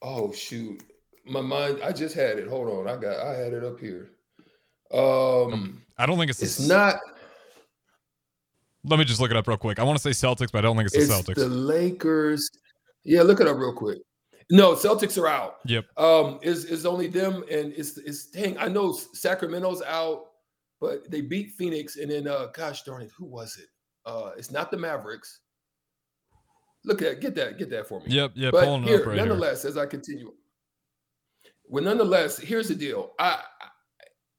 oh 0.00 0.32
shoot, 0.32 0.82
my 1.24 1.40
mind. 1.40 1.80
I 1.82 1.92
just 1.92 2.14
had 2.14 2.38
it. 2.38 2.48
Hold 2.48 2.68
on, 2.68 2.88
I 2.88 3.00
got. 3.00 3.18
I 3.18 3.34
had 3.34 3.52
it 3.52 3.64
up 3.64 3.78
here. 3.78 4.10
Um, 4.92 5.82
I 5.98 6.06
don't 6.06 6.18
think 6.18 6.30
it's. 6.30 6.42
It's 6.42 6.60
not. 6.60 6.96
Let 8.84 8.98
me 8.98 9.04
just 9.04 9.20
look 9.20 9.30
it 9.30 9.36
up 9.36 9.48
real 9.48 9.56
quick. 9.56 9.78
I 9.78 9.82
want 9.82 9.98
to 9.98 10.02
say 10.02 10.26
Celtics, 10.26 10.52
but 10.52 10.58
I 10.58 10.60
don't 10.62 10.76
think 10.76 10.86
it's, 10.86 10.94
it's 10.94 11.08
the 11.08 11.14
Celtics. 11.14 11.36
The 11.36 11.48
Lakers. 11.48 12.50
Yeah, 13.04 13.22
look 13.22 13.40
it 13.40 13.46
up 13.46 13.56
real 13.56 13.72
quick. 13.72 13.98
No, 14.50 14.74
Celtics 14.74 15.20
are 15.20 15.26
out. 15.26 15.56
Yep. 15.64 15.86
Um, 15.96 16.38
is 16.42 16.66
is 16.66 16.84
only 16.84 17.06
them 17.06 17.44
and 17.50 17.72
it's 17.72 17.96
it's 17.98 18.26
dang. 18.26 18.58
I 18.58 18.68
know 18.68 18.92
Sacramento's 18.92 19.82
out, 19.82 20.26
but 20.80 21.10
they 21.10 21.22
beat 21.22 21.52
Phoenix 21.52 21.96
and 21.96 22.10
then 22.10 22.28
uh, 22.28 22.46
gosh 22.46 22.82
darn 22.82 23.02
it, 23.02 23.10
who 23.16 23.24
was 23.24 23.56
it? 23.56 23.68
Uh, 24.04 24.32
it's 24.36 24.50
not 24.50 24.70
the 24.70 24.76
Mavericks. 24.76 25.40
Look 26.84 27.00
at 27.00 27.20
get 27.20 27.34
that 27.36 27.58
get 27.58 27.70
that 27.70 27.88
for 27.88 28.00
me. 28.00 28.06
Yep, 28.08 28.32
yeah. 28.34 28.50
But 28.50 28.82
here, 28.82 29.06
right 29.06 29.16
nonetheless, 29.16 29.62
here. 29.62 29.70
as 29.70 29.78
I 29.78 29.86
continue, 29.86 30.32
well, 31.68 31.84
nonetheless, 31.84 32.38
here's 32.38 32.68
the 32.68 32.74
deal. 32.74 33.12
I 33.18 33.40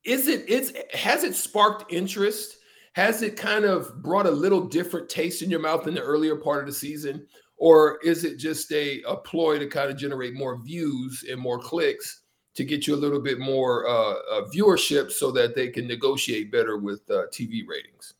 is 0.03 0.27
it 0.27 0.45
it's 0.47 0.71
has 0.93 1.23
it 1.23 1.35
sparked 1.35 1.91
interest? 1.91 2.57
Has 2.93 3.21
it 3.21 3.35
kind 3.35 3.65
of 3.65 4.01
brought 4.01 4.25
a 4.25 4.31
little 4.31 4.61
different 4.61 5.09
taste 5.09 5.41
in 5.41 5.49
your 5.49 5.59
mouth 5.59 5.87
in 5.87 5.95
the 5.95 6.01
earlier 6.01 6.37
part 6.37 6.61
of 6.61 6.67
the 6.67 6.73
season? 6.73 7.27
Or 7.57 7.99
is 8.03 8.23
it 8.23 8.37
just 8.37 8.71
a, 8.71 9.01
a 9.03 9.17
ploy 9.17 9.59
to 9.59 9.67
kind 9.67 9.89
of 9.89 9.97
generate 9.97 10.33
more 10.33 10.61
views 10.61 11.25
and 11.29 11.39
more 11.39 11.59
clicks 11.59 12.21
to 12.53 12.63
get 12.63 12.87
you 12.87 12.95
a 12.95 12.97
little 12.97 13.19
bit 13.19 13.39
more 13.39 13.87
uh, 13.87 14.13
uh, 14.31 14.45
viewership 14.53 15.11
so 15.11 15.31
that 15.31 15.55
they 15.55 15.69
can 15.69 15.87
negotiate 15.87 16.51
better 16.51 16.77
with 16.77 17.01
uh, 17.09 17.23
TV 17.33 17.67
ratings? 17.67 18.13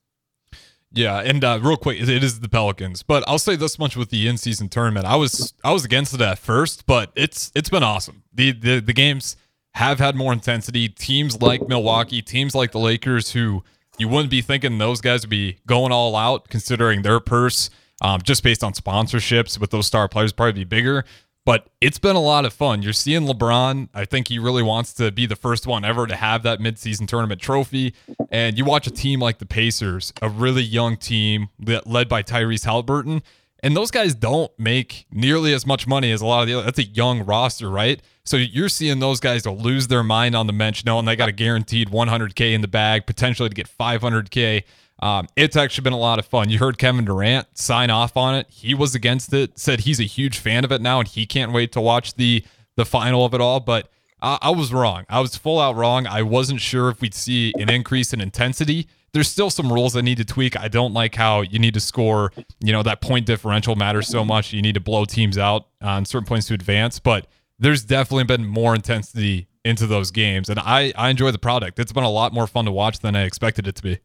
Yeah, 0.95 1.19
and 1.19 1.43
uh, 1.43 1.59
real 1.61 1.75
quick, 1.75 1.99
it 2.01 2.23
is 2.23 2.39
the 2.39 2.47
Pelicans, 2.47 3.03
but 3.03 3.21
I'll 3.27 3.37
say 3.37 3.57
this 3.57 3.77
much 3.77 3.97
with 3.97 4.09
the 4.11 4.29
in-season 4.29 4.69
tournament: 4.69 5.05
I 5.05 5.17
was 5.17 5.53
I 5.61 5.73
was 5.73 5.83
against 5.83 6.13
it 6.13 6.21
at 6.21 6.39
first, 6.39 6.85
but 6.85 7.11
it's 7.15 7.51
it's 7.53 7.69
been 7.69 7.83
awesome. 7.83 8.23
The 8.33 8.53
the 8.53 8.79
the 8.79 8.93
games 8.93 9.35
have 9.73 9.99
had 9.99 10.15
more 10.15 10.31
intensity. 10.31 10.87
Teams 10.87 11.41
like 11.41 11.67
Milwaukee, 11.67 12.21
teams 12.21 12.55
like 12.55 12.71
the 12.71 12.79
Lakers, 12.79 13.33
who 13.33 13.61
you 13.97 14.07
wouldn't 14.07 14.31
be 14.31 14.41
thinking 14.41 14.77
those 14.77 15.01
guys 15.01 15.23
would 15.23 15.29
be 15.29 15.57
going 15.67 15.91
all 15.91 16.15
out, 16.15 16.47
considering 16.47 17.01
their 17.01 17.19
purse, 17.19 17.69
um, 18.01 18.21
just 18.21 18.41
based 18.41 18.63
on 18.63 18.71
sponsorships 18.71 19.59
with 19.59 19.71
those 19.71 19.87
star 19.87 20.07
players, 20.07 20.31
probably 20.31 20.53
be 20.53 20.63
bigger. 20.63 21.03
But 21.45 21.67
it's 21.79 21.99
been 21.99 22.15
a 22.15 22.21
lot 22.21 22.43
of 22.43 22.53
fun. 22.53 22.81
You're 22.81 22.91
seeing 22.91 23.27
LeBron. 23.27 23.89
I 23.93 24.05
think 24.05 24.29
he 24.29 24.39
really 24.39 24.63
wants 24.63 24.93
to 24.93 25.11
be 25.11 25.27
the 25.27 25.35
first 25.35 25.67
one 25.67 25.85
ever 25.85 26.07
to 26.07 26.15
have 26.15 26.41
that 26.41 26.59
midseason 26.59 27.07
tournament 27.07 27.39
trophy. 27.39 27.93
And 28.31 28.57
you 28.57 28.65
watch 28.65 28.87
a 28.87 28.91
team 28.91 29.19
like 29.19 29.37
the 29.37 29.45
Pacers, 29.45 30.11
a 30.23 30.29
really 30.29 30.63
young 30.63 30.97
team 30.97 31.49
led 31.59 32.09
by 32.09 32.23
Tyrese 32.23 32.65
Haliburton. 32.65 33.21
And 33.61 33.77
those 33.77 33.91
guys 33.91 34.15
don't 34.15 34.51
make 34.59 35.05
nearly 35.11 35.53
as 35.53 35.67
much 35.67 35.87
money 35.87 36.11
as 36.11 36.21
a 36.21 36.25
lot 36.25 36.41
of 36.41 36.47
the 36.47 36.55
other. 36.55 36.65
That's 36.65 36.79
a 36.79 36.83
young 36.83 37.23
roster, 37.23 37.69
right? 37.69 38.01
So 38.23 38.37
you're 38.37 38.69
seeing 38.69 38.99
those 38.99 39.19
guys 39.19 39.45
lose 39.45 39.87
their 39.87 40.03
mind 40.03 40.35
on 40.35 40.47
the 40.47 40.53
bench, 40.53 40.83
knowing 40.83 41.05
they 41.05 41.15
got 41.15 41.29
a 41.29 41.31
guaranteed 41.31 41.89
100K 41.89 42.53
in 42.53 42.61
the 42.61 42.67
bag, 42.67 43.05
potentially 43.05 43.49
to 43.49 43.55
get 43.55 43.67
500K. 43.67 44.63
Um, 44.99 45.27
it's 45.35 45.55
actually 45.55 45.83
been 45.83 45.93
a 45.93 45.97
lot 45.97 46.19
of 46.19 46.25
fun. 46.25 46.49
You 46.49 46.57
heard 46.57 46.77
Kevin 46.77 47.05
Durant 47.05 47.47
sign 47.57 47.89
off 47.89 48.15
on 48.15 48.35
it. 48.35 48.47
He 48.49 48.73
was 48.73 48.95
against 48.95 49.33
it, 49.33 49.59
said 49.59 49.81
he's 49.81 49.99
a 49.99 50.03
huge 50.03 50.37
fan 50.37 50.63
of 50.63 50.71
it 50.71 50.81
now, 50.81 50.99
and 50.99 51.07
he 51.07 51.25
can't 51.25 51.51
wait 51.51 51.71
to 51.73 51.81
watch 51.81 52.15
the 52.15 52.43
the 52.77 52.85
final 52.85 53.25
of 53.25 53.33
it 53.33 53.41
all. 53.41 53.59
But 53.59 53.89
I, 54.21 54.37
I 54.41 54.49
was 54.51 54.73
wrong. 54.73 55.05
I 55.09 55.19
was 55.19 55.35
full 55.35 55.59
out 55.59 55.75
wrong. 55.75 56.07
I 56.07 56.21
wasn't 56.21 56.61
sure 56.61 56.89
if 56.89 57.01
we'd 57.01 57.13
see 57.13 57.53
an 57.59 57.69
increase 57.69 58.13
in 58.13 58.21
intensity. 58.21 58.87
There's 59.13 59.29
still 59.29 59.49
some 59.49 59.71
rules 59.71 59.93
that 59.93 60.03
need 60.03 60.17
to 60.17 60.25
tweak. 60.25 60.59
I 60.59 60.67
don't 60.67 60.93
like 60.93 61.15
how 61.15 61.41
you 61.41 61.59
need 61.59 61.73
to 61.75 61.79
score. 61.79 62.31
You 62.59 62.73
know 62.73 62.83
that 62.83 63.01
point 63.01 63.25
differential 63.25 63.75
matters 63.75 64.07
so 64.07 64.23
much. 64.25 64.53
You 64.53 64.61
need 64.61 64.75
to 64.75 64.81
blow 64.81 65.05
teams 65.05 65.37
out 65.37 65.67
on 65.81 66.05
certain 66.05 66.25
points 66.25 66.47
to 66.47 66.53
advance, 66.53 66.99
but 66.99 67.27
there's 67.59 67.83
definitely 67.83 68.25
been 68.25 68.45
more 68.45 68.75
intensity 68.75 69.47
into 69.63 69.87
those 69.87 70.11
games, 70.11 70.49
and 70.49 70.59
I 70.59 70.93
I 70.95 71.09
enjoy 71.09 71.31
the 71.31 71.39
product. 71.39 71.79
It's 71.79 71.93
been 71.93 72.03
a 72.03 72.09
lot 72.09 72.33
more 72.33 72.47
fun 72.47 72.65
to 72.65 72.71
watch 72.71 72.99
than 72.99 73.15
I 73.15 73.23
expected 73.23 73.67
it 73.67 73.75
to 73.75 73.83
be. 73.83 73.99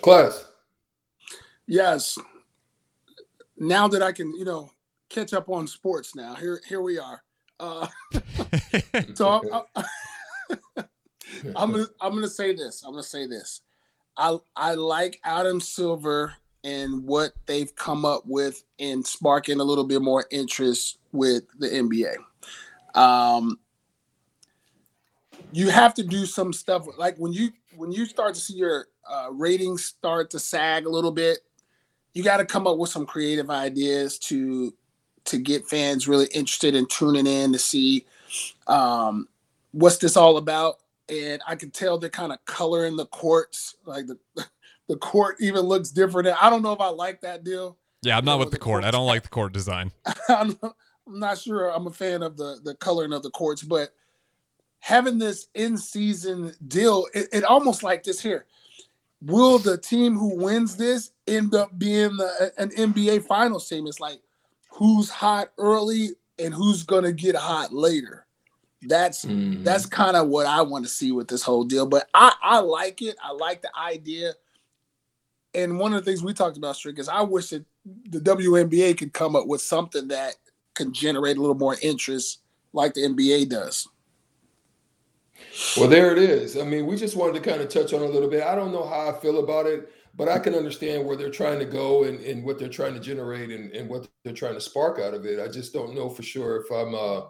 Class. 0.00 0.46
Yes. 1.66 2.18
Now 3.56 3.88
that 3.88 4.02
I 4.02 4.12
can, 4.12 4.34
you 4.36 4.44
know, 4.44 4.70
catch 5.08 5.32
up 5.32 5.48
on 5.48 5.66
sports 5.66 6.14
now, 6.14 6.34
here 6.34 6.60
here 6.68 6.80
we 6.80 6.98
are. 6.98 7.22
Uh, 7.60 7.88
so 9.14 9.64
I'm, 9.76 9.84
I'm 11.56 11.72
gonna 11.72 11.86
I'm 12.00 12.14
gonna 12.14 12.28
say 12.28 12.54
this. 12.54 12.82
I'm 12.84 12.92
gonna 12.92 13.02
say 13.02 13.26
this. 13.26 13.62
I 14.16 14.38
I 14.56 14.74
like 14.74 15.20
Adam 15.24 15.60
Silver 15.60 16.34
and 16.64 17.04
what 17.04 17.32
they've 17.46 17.74
come 17.76 18.04
up 18.04 18.22
with 18.26 18.64
in 18.78 19.04
sparking 19.04 19.60
a 19.60 19.64
little 19.64 19.84
bit 19.84 20.02
more 20.02 20.26
interest 20.30 20.98
with 21.12 21.44
the 21.58 21.68
NBA. 21.68 22.16
Um, 22.94 23.58
you 25.52 25.70
have 25.70 25.94
to 25.94 26.02
do 26.02 26.26
some 26.26 26.52
stuff 26.52 26.86
like 26.98 27.16
when 27.16 27.32
you 27.32 27.50
when 27.76 27.92
you 27.92 28.06
start 28.06 28.34
to 28.34 28.40
see 28.40 28.54
your 28.54 28.86
uh, 29.08 29.28
ratings 29.30 29.84
start 29.84 30.30
to 30.30 30.38
sag 30.38 30.86
a 30.86 30.90
little 30.90 31.12
bit, 31.12 31.38
you 32.14 32.22
got 32.22 32.38
to 32.38 32.44
come 32.44 32.66
up 32.66 32.78
with 32.78 32.90
some 32.90 33.06
creative 33.06 33.50
ideas 33.50 34.18
to 34.18 34.74
to 35.24 35.38
get 35.38 35.66
fans 35.66 36.08
really 36.08 36.26
interested 36.32 36.74
in 36.74 36.86
tuning 36.86 37.26
in 37.26 37.52
to 37.52 37.58
see 37.58 38.06
um, 38.66 39.28
what's 39.72 39.98
this 39.98 40.16
all 40.16 40.38
about. 40.38 40.76
And 41.10 41.42
I 41.46 41.54
can 41.54 41.70
tell 41.70 41.98
they're 41.98 42.10
kind 42.10 42.32
of 42.32 42.42
coloring 42.46 42.96
the 42.96 43.06
courts, 43.06 43.76
like 43.84 44.06
the 44.06 44.18
the 44.88 44.96
court 44.96 45.36
even 45.40 45.60
looks 45.60 45.90
different. 45.90 46.28
I 46.42 46.50
don't 46.50 46.62
know 46.62 46.72
if 46.72 46.80
I 46.80 46.88
like 46.88 47.20
that 47.22 47.44
deal. 47.44 47.76
Yeah, 48.02 48.16
I'm 48.16 48.24
not 48.24 48.32
you 48.32 48.36
know, 48.36 48.38
with 48.40 48.50
the, 48.50 48.58
the 48.58 48.64
court. 48.64 48.84
I 48.84 48.90
don't 48.90 49.06
like 49.06 49.22
the 49.22 49.28
court 49.28 49.52
design. 49.52 49.92
I'm 50.28 50.56
not 51.06 51.38
sure 51.38 51.68
I'm 51.68 51.86
a 51.86 51.92
fan 51.92 52.22
of 52.22 52.36
the 52.36 52.58
the 52.62 52.74
coloring 52.74 53.12
of 53.12 53.22
the 53.22 53.30
courts, 53.30 53.62
but 53.62 53.94
having 54.80 55.18
this 55.18 55.48
in 55.54 55.76
season 55.76 56.54
deal, 56.68 57.06
it, 57.12 57.28
it, 57.32 57.44
almost 57.44 57.82
like 57.82 58.02
this 58.04 58.20
here 58.20 58.46
will 59.20 59.58
the 59.58 59.78
team 59.78 60.16
who 60.16 60.36
wins 60.36 60.76
this 60.76 61.10
end 61.26 61.54
up 61.54 61.76
being 61.78 62.16
the, 62.16 62.52
an 62.58 62.70
NBA 62.70 63.26
Finals 63.26 63.68
team? 63.68 63.86
It's 63.86 64.00
like 64.00 64.20
who's 64.70 65.10
hot 65.10 65.50
early 65.58 66.10
and 66.38 66.54
who's 66.54 66.82
gonna 66.82 67.12
get 67.12 67.34
hot 67.34 67.72
later. 67.72 68.26
That's 68.82 69.24
mm. 69.24 69.64
that's 69.64 69.86
kind 69.86 70.16
of 70.16 70.28
what 70.28 70.46
I 70.46 70.62
want 70.62 70.84
to 70.84 70.90
see 70.90 71.10
with 71.10 71.28
this 71.28 71.42
whole 71.42 71.64
deal. 71.64 71.86
But 71.86 72.08
I 72.14 72.32
I 72.42 72.60
like 72.60 73.02
it. 73.02 73.16
I 73.22 73.32
like 73.32 73.62
the 73.62 73.70
idea. 73.76 74.34
And 75.54 75.78
one 75.78 75.94
of 75.94 76.04
the 76.04 76.10
things 76.10 76.22
we 76.22 76.34
talked 76.34 76.56
about, 76.56 76.76
Strick, 76.76 76.98
is 76.98 77.08
I 77.08 77.22
wish 77.22 77.48
that 77.48 77.64
the 77.84 78.20
WNBA 78.20 78.96
could 78.98 79.12
come 79.12 79.34
up 79.34 79.46
with 79.46 79.62
something 79.62 80.08
that 80.08 80.36
can 80.74 80.92
generate 80.92 81.36
a 81.36 81.40
little 81.40 81.56
more 81.56 81.76
interest 81.82 82.40
like 82.72 82.94
the 82.94 83.02
NBA 83.02 83.48
does. 83.48 83.88
Well, 85.76 85.88
there 85.88 86.12
it 86.12 86.18
is. 86.18 86.56
I 86.56 86.64
mean, 86.64 86.86
we 86.86 86.96
just 86.96 87.16
wanted 87.16 87.42
to 87.42 87.50
kind 87.50 87.60
of 87.60 87.68
touch 87.68 87.92
on 87.92 88.02
a 88.02 88.06
little 88.06 88.28
bit. 88.28 88.42
I 88.42 88.54
don't 88.54 88.72
know 88.72 88.86
how 88.86 89.10
I 89.10 89.20
feel 89.20 89.38
about 89.38 89.66
it, 89.66 89.92
but 90.14 90.28
I 90.28 90.38
can 90.38 90.54
understand 90.54 91.06
where 91.06 91.16
they're 91.16 91.30
trying 91.30 91.58
to 91.58 91.64
go 91.64 92.04
and, 92.04 92.20
and 92.20 92.44
what 92.44 92.58
they're 92.58 92.68
trying 92.68 92.94
to 92.94 93.00
generate 93.00 93.50
and, 93.50 93.72
and 93.72 93.88
what 93.88 94.08
they're 94.24 94.32
trying 94.32 94.54
to 94.54 94.60
spark 94.60 94.98
out 94.98 95.14
of 95.14 95.26
it. 95.26 95.40
I 95.40 95.48
just 95.48 95.72
don't 95.72 95.94
know 95.94 96.08
for 96.08 96.22
sure 96.22 96.56
if 96.56 96.70
I'm 96.70 96.94
uh, 96.94 97.26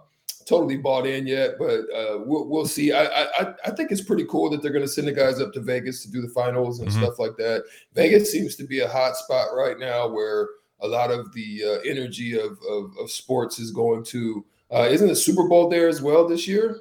totally 0.47 0.79
bought 0.79 1.07
in 1.07 1.27
yet, 1.27 1.59
but 1.59 1.81
uh, 1.95 2.19
we'll, 2.25 2.49
we'll 2.49 2.67
see. 2.67 2.93
I, 2.93 3.05
I 3.05 3.55
I 3.67 3.71
think 3.73 3.91
it's 3.91 4.01
pretty 4.01 4.25
cool 4.25 4.49
that 4.51 4.63
they're 4.63 4.73
going 4.73 4.85
to 4.85 4.91
send 4.91 5.07
the 5.07 5.13
guys 5.13 5.41
up 5.41 5.53
to 5.53 5.61
Vegas 5.61 6.03
to 6.03 6.11
do 6.11 6.23
the 6.23 6.29
finals 6.29 6.81
and 6.81 6.89
mm-hmm. 6.89 7.03
stuff 7.03 7.19
like 7.19 7.37
that. 7.37 7.65
Vegas 7.95 8.33
seems 8.33 8.57
to 8.57 8.65
be 8.65 8.81
a 8.81 8.89
hot 8.89 9.17
spot 9.17 9.49
right 9.55 9.79
now 9.79 10.09
where 10.09 10.49
a 10.81 10.89
lot 10.89 11.11
of 11.11 11.33
the 11.35 11.63
uh, 11.65 11.89
energy 11.89 12.39
of, 12.39 12.59
of, 12.71 12.93
of 12.99 13.11
sports 13.11 13.59
is 13.59 13.71
going 13.71 14.05
to. 14.05 14.45
Uh, 14.71 14.87
isn't 14.91 15.09
the 15.09 15.17
Super 15.17 15.49
Bowl 15.49 15.69
there 15.69 15.89
as 15.89 16.03
well 16.03 16.27
this 16.27 16.47
year? 16.47 16.81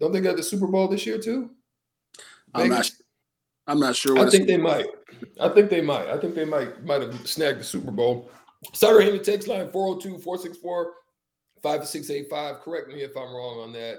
Don't 0.00 0.12
they 0.12 0.20
got 0.20 0.36
the 0.36 0.42
Super 0.42 0.66
Bowl 0.66 0.88
this 0.88 1.06
year 1.06 1.18
too? 1.18 1.50
I'm 2.54 2.68
not. 2.68 2.90
I'm 3.66 3.80
not 3.80 3.96
sure. 3.96 4.18
I 4.18 4.30
think 4.30 4.46
they 4.46 4.56
might. 4.56 4.86
I 5.40 5.48
think 5.50 5.68
they 5.68 5.82
might. 5.82 6.08
I 6.08 6.18
think 6.18 6.34
they 6.34 6.44
might 6.44 6.84
might 6.84 7.02
have 7.02 7.26
snagged 7.26 7.60
the 7.60 7.64
Super 7.64 7.90
Bowl. 7.90 8.30
Sutter 8.72 8.98
Heyman 8.98 9.22
text 9.22 9.46
line 9.46 9.68
402-464-5685. 9.68 12.60
Correct 12.60 12.88
me 12.88 13.02
if 13.02 13.16
I'm 13.16 13.32
wrong 13.32 13.60
on 13.60 13.72
that. 13.72 13.98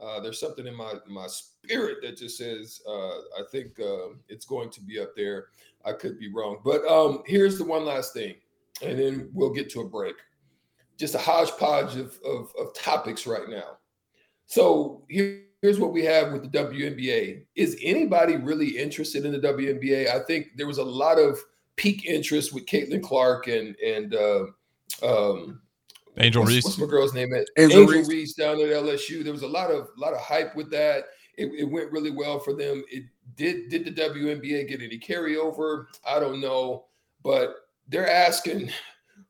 Uh, 0.00 0.18
there's 0.20 0.40
something 0.40 0.66
in 0.66 0.74
my 0.74 0.94
my 1.06 1.26
spirit 1.26 1.98
that 2.02 2.16
just 2.16 2.38
says 2.38 2.80
uh, 2.88 3.18
I 3.38 3.42
think 3.52 3.78
uh, 3.78 4.14
it's 4.28 4.46
going 4.46 4.70
to 4.70 4.80
be 4.80 4.98
up 4.98 5.14
there. 5.14 5.48
I 5.84 5.92
could 5.92 6.18
be 6.18 6.32
wrong, 6.32 6.58
but 6.64 6.84
um, 6.86 7.22
here's 7.26 7.58
the 7.58 7.64
one 7.64 7.84
last 7.84 8.14
thing, 8.14 8.34
and 8.82 8.98
then 8.98 9.30
we'll 9.34 9.52
get 9.52 9.68
to 9.70 9.80
a 9.80 9.88
break. 9.88 10.14
just 10.98 11.14
a 11.14 11.18
hodgepodge 11.18 11.96
of, 11.96 12.18
of, 12.24 12.52
of 12.58 12.74
topics 12.74 13.26
right 13.26 13.48
now. 13.48 13.78
So 14.50 15.04
here, 15.08 15.44
here's 15.62 15.78
what 15.78 15.92
we 15.92 16.04
have 16.04 16.32
with 16.32 16.42
the 16.42 16.58
WNBA. 16.58 17.44
Is 17.54 17.78
anybody 17.80 18.36
really 18.36 18.76
interested 18.76 19.24
in 19.24 19.30
the 19.30 19.38
WNBA? 19.38 20.08
I 20.08 20.18
think 20.24 20.56
there 20.56 20.66
was 20.66 20.78
a 20.78 20.84
lot 20.84 21.20
of 21.20 21.38
peak 21.76 22.04
interest 22.04 22.52
with 22.52 22.66
Caitlin 22.66 23.00
Clark 23.00 23.46
and 23.46 23.76
and 23.76 24.12
uh, 24.12 24.46
um, 25.04 25.60
Angel 26.18 26.42
what's, 26.42 26.52
Reese. 26.52 26.64
What's 26.64 26.78
my 26.78 26.86
girl's 26.86 27.14
name? 27.14 27.32
At 27.32 27.46
Angel 27.56 27.82
Angel, 27.82 27.96
Reese. 27.96 28.08
Reese. 28.08 28.34
down 28.34 28.60
at 28.60 28.66
LSU. 28.66 29.22
There 29.22 29.32
was 29.32 29.42
a 29.42 29.48
lot 29.48 29.70
of 29.70 29.88
lot 29.96 30.14
of 30.14 30.20
hype 30.20 30.56
with 30.56 30.68
that. 30.72 31.04
It, 31.38 31.52
it 31.56 31.64
went 31.64 31.92
really 31.92 32.10
well 32.10 32.40
for 32.40 32.52
them. 32.52 32.82
It 32.90 33.04
did 33.36 33.68
did 33.68 33.84
the 33.84 33.92
WNBA 33.92 34.68
get 34.68 34.82
any 34.82 34.98
carryover? 34.98 35.86
I 36.04 36.18
don't 36.18 36.40
know, 36.40 36.86
but 37.22 37.54
they're 37.88 38.10
asking 38.10 38.72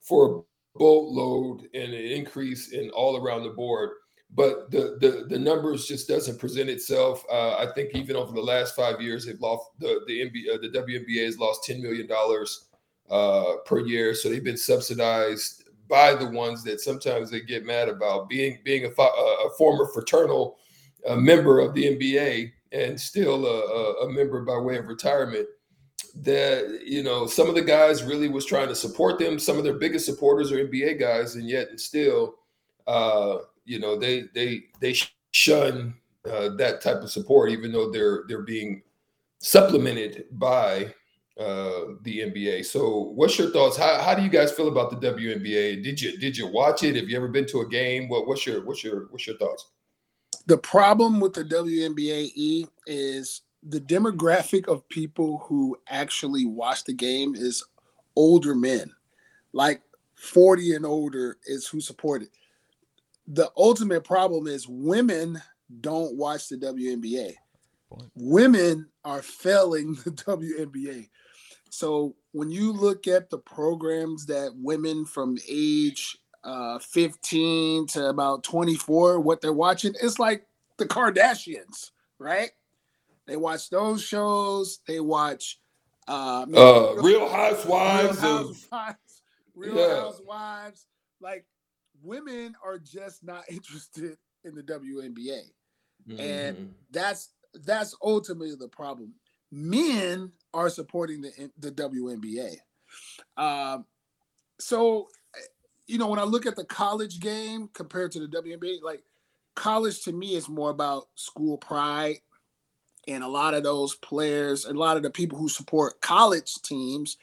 for 0.01 0.39
a 0.75 0.79
boatload 0.79 1.69
and 1.75 1.93
an 1.93 2.07
increase 2.07 2.73
in 2.73 2.89
all 2.91 3.19
around 3.19 3.43
the 3.43 3.51
board. 3.51 3.91
But 4.33 4.71
the 4.71 4.97
the 5.01 5.27
the 5.29 5.39
numbers 5.39 5.87
just 5.87 6.07
doesn't 6.07 6.39
present 6.39 6.71
itself. 6.71 7.25
Uh, 7.31 7.57
I 7.57 7.67
think 7.75 7.91
even 7.95 8.15
over 8.15 8.33
the 8.33 8.41
last 8.41 8.77
five 8.77 9.01
years, 9.01 9.27
they've 9.27 9.41
lost 9.41 9.67
the 9.79 10.01
the 10.07 10.21
NBA, 10.21 10.55
uh, 10.55 10.59
the 10.59 10.69
WNBA 10.69 11.25
has 11.25 11.39
lost 11.39 11.65
ten 11.65 11.83
million 11.83 12.07
dollars 12.07 12.69
uh, 13.11 13.57
per 13.67 13.81
year. 13.81 14.15
So 14.15 14.29
they've 14.29 14.45
been 14.45 14.57
subsidized 14.57 15.65
by 15.89 16.15
the 16.15 16.27
ones 16.27 16.63
that 16.63 16.81
sometimes 16.81 17.31
they 17.31 17.41
get 17.41 17.67
mad 17.67 17.89
about 17.89 18.29
being 18.29 18.59
being 18.65 18.85
a, 18.85 19.03
a 19.03 19.05
a 19.47 19.51
former 19.59 19.89
fraternal 19.93 20.59
uh, 21.07 21.17
member 21.17 21.59
of 21.59 21.75
the 21.75 21.97
NBA 21.97 22.53
and 22.73 23.01
still 23.01 23.47
a, 23.47 23.61
a, 23.61 24.07
a 24.07 24.13
member 24.13 24.41
by 24.43 24.59
way 24.59 24.79
of 24.79 24.87
retirement. 24.87 25.47
That 26.15 26.83
you 26.85 27.03
know, 27.03 27.27
some 27.27 27.49
of 27.49 27.55
the 27.55 27.63
guys 27.63 28.03
really 28.03 28.29
was 28.29 28.45
trying 28.45 28.69
to 28.69 28.75
support 28.75 29.19
them. 29.19 29.39
Some 29.39 29.59
of 29.59 29.65
their 29.65 29.79
biggest 29.79 30.07
supporters 30.07 30.51
are 30.51 30.65
NBA 30.65 30.99
guys, 30.99 31.37
and 31.37 31.49
yet 31.49 31.69
and 31.69 31.81
still, 31.81 32.37
uh, 32.87 33.39
you 33.71 33.79
know, 33.79 33.99
they 33.99 34.25
they 34.35 34.65
they 34.81 34.95
shun 35.31 35.95
uh, 36.31 36.51
that 36.57 36.81
type 36.81 37.03
of 37.03 37.11
support, 37.11 37.51
even 37.51 37.73
though 37.73 37.91
they're 37.91 38.25
they're 38.29 38.43
being 38.43 38.83
supplemented 39.39 40.27
by 40.33 40.93
uh, 41.39 41.95
the 42.03 42.21
NBA. 42.21 42.65
So, 42.67 43.13
what's 43.15 43.39
your 43.39 43.51
thoughts? 43.51 43.77
How, 43.77 44.03
how 44.03 44.15
do 44.15 44.23
you 44.23 44.29
guys 44.29 44.53
feel 44.53 44.69
about 44.69 44.91
the 44.91 45.13
WNBA? 45.13 45.83
Did 45.83 46.01
you 46.01 46.19
did 46.19 46.37
you 46.37 46.47
watch 46.47 46.83
it? 46.83 46.97
Have 46.97 47.09
you 47.09 47.17
ever 47.17 47.29
been 47.29 47.47
to 47.47 47.61
a 47.61 47.69
game? 47.69 48.09
What 48.09 48.27
what's 48.27 48.47
your 48.47 48.65
what's 48.65 48.83
your 48.85 49.07
what's 49.11 49.27
your 49.27 49.37
thoughts? 49.37 49.67
the 50.47 50.59
problem 50.59 51.21
with 51.21 51.35
the 51.35 51.45
WNBA 51.45 52.67
is 52.87 53.43
the 53.63 53.81
demographic 53.81 54.67
of 54.69 54.89
people 54.89 55.39
who 55.47 55.77
actually 55.89 56.47
watch 56.47 56.85
the 56.85 56.93
game 56.93 57.35
is 57.35 57.65
older 58.17 58.55
men, 58.55 58.91
like 59.53 59.83
40 60.17 60.75
and 60.75 60.87
older 60.87 61.37
is 61.47 61.67
who 61.67 61.81
support 61.81 62.23
it. 62.23 62.31
The 63.31 63.51
ultimate 63.57 64.03
problem 64.03 64.47
is 64.49 64.67
women 64.69 65.41
don't 65.81 66.17
watch 66.17 66.49
the 66.49 66.57
WNBA. 66.57 67.35
Point. 67.89 68.11
Women 68.17 68.89
are 69.05 69.23
failing 69.23 69.95
the 70.05 70.11
WNBA. 70.11 71.09
So 71.71 72.17
when 72.33 72.51
you 72.51 72.73
look 72.73 73.07
at 73.07 73.31
the 73.31 73.39
programs 73.39 74.27
that 74.27 74.53
women 74.57 75.05
from 75.05 75.39
age 75.49 76.19
uh, 76.43 76.81
15 76.81 77.87
to 77.89 78.07
about 78.07 78.43
24, 78.43 79.21
what 79.21 79.41
they're 79.41 79.53
watching, 79.53 79.95
it's 80.03 80.19
like 80.19 80.45
the 80.79 80.87
Kardashians, 80.87 81.91
right? 82.19 82.51
They 83.27 83.37
watch 83.37 83.71
those 83.71 84.03
shows. 84.03 84.81
They 84.89 84.99
watch 84.99 85.61
uh, 86.09 86.47
Uh, 86.53 86.95
Real 86.97 87.03
Real 87.03 87.29
Housewives 87.29 88.19
of 88.19 88.57
Housewives, 88.73 89.23
Real 89.55 89.77
Yeah. 89.77 90.01
Housewives. 90.01 90.87
Like 91.21 91.45
women 92.03 92.55
are 92.65 92.79
just 92.79 93.23
not 93.25 93.45
interested 93.51 94.17
in 94.45 94.55
the 94.55 94.63
WNBA. 94.63 95.41
And 96.19 96.57
Mhm. 96.57 96.69
That's 96.91 97.31
that's 97.55 97.95
ultimately 98.03 98.55
the 98.55 98.69
problem. 98.69 99.15
Men 99.51 100.33
are 100.55 100.71
supporting 100.71 101.21
the 101.21 101.51
the 101.59 101.71
WNBA. 101.73 102.57
Um, 103.37 103.87
so 104.59 105.09
you 105.87 105.99
know 105.99 106.09
when 106.09 106.19
I 106.19 106.25
look 106.25 106.47
at 106.47 106.57
the 106.57 106.65
college 106.65 107.21
game 107.21 107.69
compared 107.75 108.13
to 108.13 108.21
the 108.21 108.29
WNBA, 108.29 108.83
like 108.83 109.03
college 109.57 110.03
to 110.03 110.13
me 110.13 110.37
is 110.37 110.49
more 110.49 110.71
about 110.71 111.09
school 111.17 111.59
pride. 111.59 112.17
And 113.09 113.25
a 113.25 113.29
lot 113.29 113.55
of 113.55 113.63
those 113.63 113.95
players, 113.97 114.65
a 114.67 114.73
lot 114.73 114.97
of 114.97 115.03
the 115.03 115.11
people 115.11 115.39
who 115.39 115.49
support 115.49 116.01
college 116.01 116.55
teams 116.63 117.17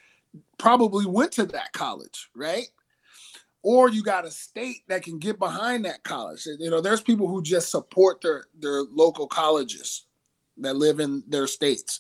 probably 0.58 1.06
went 1.06 1.32
to 1.34 1.46
that 1.46 1.72
college, 1.72 2.30
right? 2.36 2.68
Or 3.70 3.90
you 3.90 4.02
got 4.02 4.24
a 4.24 4.32
state 4.32 4.88
that 4.88 5.04
can 5.04 5.20
get 5.20 5.40
behind 5.40 5.84
that 5.84 6.02
college. 6.04 6.46
You 6.46 6.70
know, 6.70 6.80
there's 6.80 7.02
people 7.02 7.28
who 7.28 7.42
just 7.42 7.70
support 7.70 8.22
their 8.22 8.46
their 8.58 8.84
local 8.84 9.28
colleges 9.28 10.06
that 10.60 10.78
live 10.78 11.02
in 11.02 11.22
their 11.28 11.48
states. 11.48 12.00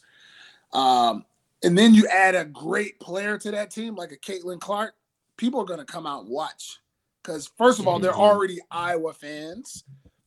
Um, 0.71 1.25
and 1.65 1.77
then 1.77 1.93
you 1.93 2.07
add 2.07 2.35
a 2.35 2.45
great 2.45 3.01
player 3.01 3.37
to 3.39 3.51
that 3.51 3.69
team, 3.69 3.95
like 3.95 4.13
a 4.13 4.17
Caitlin 4.17 4.61
Clark, 4.61 4.93
people 5.35 5.59
are 5.59 5.65
going 5.65 5.85
to 5.85 5.85
come 5.85 6.07
out 6.07 6.21
and 6.21 6.29
watch. 6.29 6.79
Because, 7.21 7.51
first 7.57 7.81
of 7.81 7.87
all, 7.87 7.99
they're 7.99 8.13
Mhm. 8.13 8.29
already 8.29 8.61
Iowa 8.71 9.11
fans. 9.11 9.83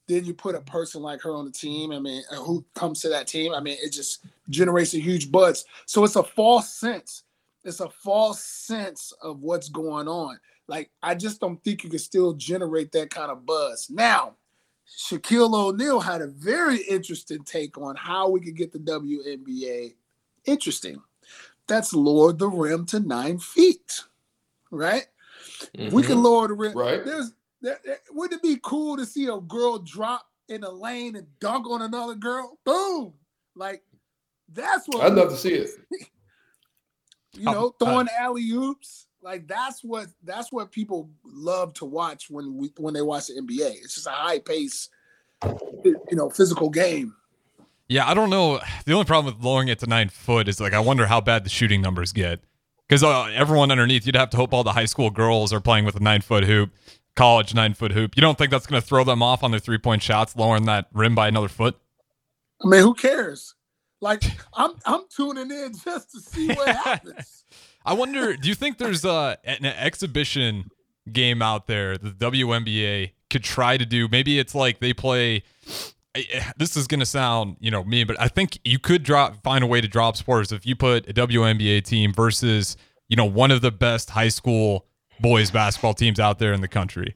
Then 0.09 0.27
you 0.27 0.35
put 0.35 0.55
a 0.55 0.61
person 0.61 1.01
like 1.01 1.23
her 1.23 1.35
on 1.35 1.47
the 1.47 1.53
team. 1.53 1.91
I 1.91 2.01
mean, 2.01 2.23
uh, 2.31 2.37
who 2.37 2.67
comes 2.75 3.01
to 3.01 3.09
that 3.09 3.27
team? 3.29 3.55
I 3.55 3.61
mean, 3.61 3.79
it 3.81 3.93
just 3.93 4.27
generates 4.51 4.93
a 4.93 5.01
huge 5.01 5.33
buzz. 5.33 5.65
So 5.87 6.05
it's 6.05 6.17
a 6.17 6.23
false 6.23 6.69
sense. 6.75 7.23
It's 7.65 7.81
a 7.81 7.89
false 7.89 8.45
sense 8.45 9.13
of 9.23 9.41
what's 9.41 9.71
going 9.71 10.07
on. 10.07 10.39
Like, 10.71 10.89
I 11.03 11.17
just 11.17 11.41
don't 11.41 11.61
think 11.65 11.83
you 11.83 11.91
can 11.91 11.99
still 11.99 12.33
generate 12.33 12.93
that 12.93 13.11
kind 13.11 13.33
of 13.33 13.45
buzz. 13.45 13.91
Now, 13.91 14.37
Shaquille 14.89 15.53
O'Neal 15.53 15.99
had 15.99 16.23
a 16.23 16.29
very 16.29 16.79
interesting 16.83 17.43
take 17.43 17.77
on 17.77 17.97
how 17.97 18.29
we 18.29 18.41
could 18.41 18.55
get 18.57 18.71
the 18.71 18.79
WNBA 18.79 19.97
interesting. 20.45 21.03
That's 21.67 21.93
lower 21.93 22.33
the 22.33 22.47
rim 22.49 22.87
to 22.87 23.01
nine 23.01 23.41
feet, 23.41 24.01
right? 24.71 25.07
We 25.75 26.05
can 26.05 26.19
Mhm. 26.19 26.23
lower 26.23 26.47
the 26.47 26.55
rim. 26.55 26.79
Right. 26.79 27.05
There's, 27.05 27.33
there, 27.61 27.81
there- 27.85 28.01
wouldn't 28.13 28.39
it 28.39 28.43
be 28.49 28.61
cool 28.63 28.97
to 28.97 29.05
see 29.05 29.27
a 29.27 29.41
girl 29.41 29.81
drop 29.81 30.25
in 30.47 30.63
a 30.63 30.71
lane 30.71 31.17
and 31.17 31.27
dunk 31.41 31.69
on 31.69 31.83
another 31.83 32.15
girl? 32.15 32.59
Boom! 32.65 33.15
Like 33.57 33.83
that's 34.53 34.87
what 34.87 35.05
I'd 35.05 35.15
love 35.15 35.31
to 35.31 35.37
see 35.37 35.55
it. 35.55 35.71
you 37.33 37.45
know, 37.45 37.65
Oh, 37.65 37.75
uh, 37.81 37.85
throwing 37.85 38.09
alley 38.17 38.49
oops. 38.53 39.07
Like 39.23 39.47
that's 39.47 39.85
what 39.85 40.07
that's 40.25 40.51
what 40.51 40.71
people 40.71 41.11
love 41.25 41.75
to 41.75 41.85
watch 41.85 42.31
when 42.31 42.57
we 42.57 42.73
when 42.79 42.95
they 42.95 43.03
watch 43.03 43.27
the 43.27 43.35
NBA. 43.35 43.77
It's 43.83 43.95
just 43.95 44.07
a 44.07 44.11
high 44.11 44.39
pace, 44.39 44.89
you 45.85 45.99
know, 46.13 46.31
physical 46.31 46.71
game. 46.71 47.15
Yeah, 47.89 48.09
I 48.09 48.15
don't 48.15 48.31
know. 48.31 48.61
The 48.87 48.93
only 48.93 49.05
problem 49.05 49.35
with 49.35 49.45
lowering 49.45 49.69
it 49.69 49.81
to 49.81 49.87
nine 49.87 50.09
foot 50.09 50.49
is 50.49 50.61
like 50.61 50.73
I 50.73 50.81
wonder 50.81 51.07
how 51.07 51.21
bad 51.21 51.45
the 51.45 51.51
shooting 51.51 51.83
numbers 51.83 52.13
get. 52.13 52.41
Because 52.89 53.03
uh, 53.05 53.25
everyone 53.27 53.71
underneath, 53.71 54.05
you'd 54.05 54.17
have 54.17 54.31
to 54.31 54.37
hope 54.37 54.53
all 54.53 54.65
the 54.65 54.73
high 54.73 54.85
school 54.87 55.11
girls 55.11 55.53
are 55.53 55.61
playing 55.61 55.85
with 55.85 55.95
a 55.95 56.01
nine 56.01 56.23
foot 56.23 56.45
hoop, 56.45 56.71
college 57.15 57.55
nine 57.55 57.75
foot 57.75 57.93
hoop. 57.93 58.17
You 58.17 58.21
don't 58.21 58.37
think 58.37 58.51
that's 58.51 58.67
going 58.67 58.81
to 58.83 58.87
throw 58.87 59.05
them 59.05 59.23
off 59.23 59.45
on 59.45 59.53
their 59.53 59.61
three 59.61 59.79
point 59.79 60.03
shots, 60.03 60.35
lowering 60.35 60.65
that 60.65 60.87
rim 60.93 61.15
by 61.15 61.29
another 61.29 61.49
foot? 61.49 61.79
I 62.65 62.69
mean, 62.69 62.83
who 62.83 62.95
cares? 62.95 63.55
Like 64.01 64.23
I'm 64.55 64.73
I'm 64.87 65.03
tuning 65.15 65.51
in 65.51 65.73
just 65.85 66.13
to 66.13 66.21
see 66.21 66.49
what 66.49 66.75
happens. 66.85 67.45
I 67.85 67.95
wonder. 67.95 68.37
do 68.37 68.49
you 68.49 68.55
think 68.55 68.79
there's 68.79 69.05
uh, 69.05 69.37
an 69.45 69.65
exhibition 69.65 70.71
game 71.11 71.43
out 71.43 71.67
there 71.67 71.97
the 71.97 72.11
WNBA 72.11 73.13
could 73.29 73.45
try 73.45 73.77
to 73.77 73.87
do? 73.87 74.09
Maybe 74.09 74.39
it's 74.39 74.55
like 74.55 74.81
they 74.81 74.93
play. 74.93 75.43
This 76.57 76.77
is 76.77 76.87
gonna 76.87 77.07
sound, 77.07 77.57
you 77.61 77.71
know, 77.71 77.85
mean, 77.85 78.07
but 78.07 78.21
I 78.21 78.29
think 78.29 78.59
you 78.65 78.79
could 78.79 79.03
drop 79.03 79.43
find 79.43 79.63
a 79.63 79.67
way 79.67 79.81
to 79.81 79.89
drop 79.89 80.17
sports 80.17 80.51
if 80.51 80.67
you 80.67 80.75
put 80.75 81.09
a 81.09 81.13
WNBA 81.13 81.85
team 81.85 82.13
versus, 82.13 82.77
you 83.09 83.17
know, 83.17 83.25
one 83.25 83.51
of 83.51 83.61
the 83.61 83.71
best 83.71 84.11
high 84.11 84.29
school 84.29 84.87
boys 85.21 85.51
basketball 85.51 85.95
teams 85.95 86.19
out 86.19 86.39
there 86.39 86.53
in 86.53 86.63
the 86.63 86.69
country. 86.69 87.15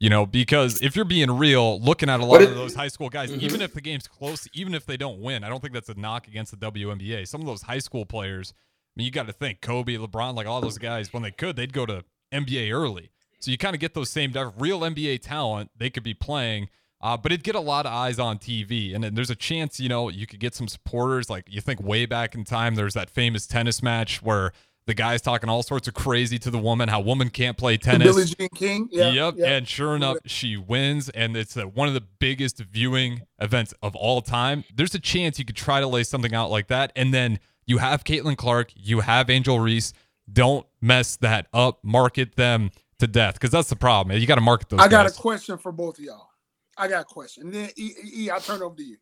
You 0.00 0.10
know, 0.10 0.26
because 0.26 0.80
if 0.80 0.94
you're 0.94 1.04
being 1.04 1.30
real, 1.30 1.80
looking 1.80 2.08
at 2.08 2.20
a 2.20 2.24
lot 2.24 2.40
of 2.42 2.54
those 2.54 2.74
high 2.74 2.86
school 2.86 3.08
guys, 3.08 3.32
Mhm. 3.32 3.42
even 3.42 3.60
if 3.62 3.74
the 3.74 3.80
game's 3.80 4.06
close, 4.06 4.46
even 4.52 4.72
if 4.72 4.86
they 4.86 4.96
don't 4.96 5.18
win, 5.20 5.42
I 5.42 5.48
don't 5.48 5.60
think 5.60 5.72
that's 5.74 5.88
a 5.88 5.94
knock 5.98 6.28
against 6.28 6.52
the 6.52 6.56
WNBA. 6.56 7.24
Some 7.26 7.40
of 7.40 7.48
those 7.48 7.62
high 7.62 7.80
school 7.80 8.06
players, 8.06 8.54
I 8.56 8.92
mean, 8.94 9.06
you 9.06 9.10
got 9.10 9.26
to 9.26 9.32
think 9.32 9.60
Kobe, 9.60 9.96
LeBron, 9.96 10.36
like 10.36 10.46
all 10.46 10.60
those 10.60 10.78
guys, 10.78 11.12
when 11.12 11.24
they 11.24 11.32
could, 11.32 11.56
they'd 11.56 11.72
go 11.72 11.84
to 11.86 12.04
NBA 12.30 12.70
early. 12.70 13.10
So 13.40 13.50
you 13.50 13.58
kind 13.58 13.74
of 13.74 13.80
get 13.80 13.94
those 13.94 14.08
same 14.10 14.32
real 14.56 14.84
NBA 14.84 15.18
talent 15.18 15.70
they 15.76 15.90
could 15.90 16.04
be 16.04 16.14
playing, 16.14 16.68
uh, 17.00 17.16
but 17.16 17.32
it'd 17.32 17.42
get 17.44 17.56
a 17.56 17.60
lot 17.60 17.84
of 17.84 17.92
eyes 17.92 18.20
on 18.20 18.38
TV. 18.38 18.94
And 18.94 19.02
then 19.02 19.14
there's 19.14 19.30
a 19.30 19.36
chance, 19.36 19.80
you 19.80 19.88
know, 19.88 20.08
you 20.08 20.28
could 20.28 20.38
get 20.40 20.54
some 20.54 20.68
supporters. 20.68 21.28
Like 21.28 21.46
you 21.48 21.60
think 21.60 21.80
way 21.82 22.06
back 22.06 22.36
in 22.36 22.44
time, 22.44 22.76
there's 22.76 22.94
that 22.94 23.10
famous 23.10 23.48
tennis 23.48 23.82
match 23.82 24.22
where 24.22 24.52
the 24.88 24.94
guy's 24.94 25.20
talking 25.20 25.50
all 25.50 25.62
sorts 25.62 25.86
of 25.86 25.92
crazy 25.92 26.38
to 26.38 26.50
the 26.50 26.58
woman, 26.58 26.88
how 26.88 26.98
woman 26.98 27.28
can't 27.28 27.58
play 27.58 27.76
tennis. 27.76 28.08
Billie 28.08 28.24
Jean 28.24 28.48
King. 28.54 28.88
Yeah, 28.90 29.10
yep. 29.10 29.34
yeah. 29.36 29.48
And 29.48 29.68
sure 29.68 29.94
enough, 29.94 30.16
she 30.24 30.56
wins, 30.56 31.10
and 31.10 31.36
it's 31.36 31.56
one 31.56 31.88
of 31.88 31.94
the 31.94 32.00
biggest 32.00 32.56
viewing 32.56 33.20
events 33.38 33.74
of 33.82 33.94
all 33.94 34.22
time. 34.22 34.64
There's 34.74 34.94
a 34.94 34.98
chance 34.98 35.38
you 35.38 35.44
could 35.44 35.56
try 35.56 35.80
to 35.80 35.86
lay 35.86 36.04
something 36.04 36.34
out 36.34 36.50
like 36.50 36.68
that, 36.68 36.92
and 36.96 37.12
then 37.12 37.38
you 37.66 37.76
have 37.78 38.02
Caitlin 38.02 38.38
Clark, 38.38 38.72
you 38.74 39.00
have 39.00 39.28
Angel 39.28 39.60
Reese. 39.60 39.92
Don't 40.32 40.66
mess 40.80 41.16
that 41.16 41.48
up. 41.52 41.84
Market 41.84 42.36
them 42.36 42.70
to 42.98 43.06
death 43.06 43.34
because 43.34 43.50
that's 43.50 43.68
the 43.68 43.76
problem. 43.76 44.18
You 44.18 44.26
got 44.26 44.36
to 44.36 44.40
market 44.40 44.70
those. 44.70 44.80
I 44.80 44.88
got 44.88 45.04
guys. 45.04 45.18
a 45.18 45.20
question 45.20 45.58
for 45.58 45.70
both 45.70 45.98
of 45.98 46.04
y'all. 46.04 46.30
I 46.78 46.88
got 46.88 47.02
a 47.02 47.04
question. 47.04 47.44
And 47.44 47.52
then 47.52 47.70
E, 47.76 47.92
e, 48.14 48.30
I'll 48.30 48.40
turn 48.40 48.62
it 48.62 48.64
over 48.64 48.76
to 48.76 48.82
you. 48.82 48.96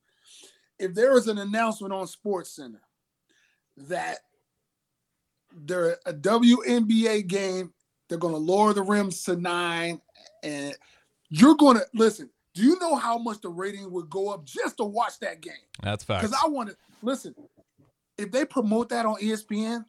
If 0.80 0.94
there 0.94 1.12
was 1.12 1.28
an 1.28 1.38
announcement 1.38 1.92
on 1.92 2.08
Sports 2.08 2.56
Center 2.56 2.82
that 3.76 4.18
there 5.56 5.98
a 6.06 6.12
WNBA 6.12 7.26
game, 7.26 7.72
they're 8.08 8.18
going 8.18 8.34
to 8.34 8.38
lower 8.38 8.72
the 8.72 8.82
rims 8.82 9.22
to 9.24 9.36
nine, 9.36 10.00
and 10.42 10.74
you're 11.28 11.56
going 11.56 11.76
to 11.76 11.86
listen. 11.94 12.30
Do 12.54 12.62
you 12.62 12.78
know 12.78 12.94
how 12.94 13.18
much 13.18 13.40
the 13.40 13.48
rating 13.48 13.90
would 13.92 14.08
go 14.08 14.30
up 14.30 14.44
just 14.44 14.78
to 14.78 14.84
watch 14.84 15.18
that 15.20 15.40
game? 15.40 15.52
That's 15.82 16.04
fact. 16.04 16.22
Because 16.22 16.38
I 16.42 16.48
want 16.48 16.70
to 16.70 16.76
listen. 17.02 17.34
If 18.16 18.32
they 18.32 18.46
promote 18.46 18.88
that 18.90 19.04
on 19.04 19.16
ESPN, 19.16 19.84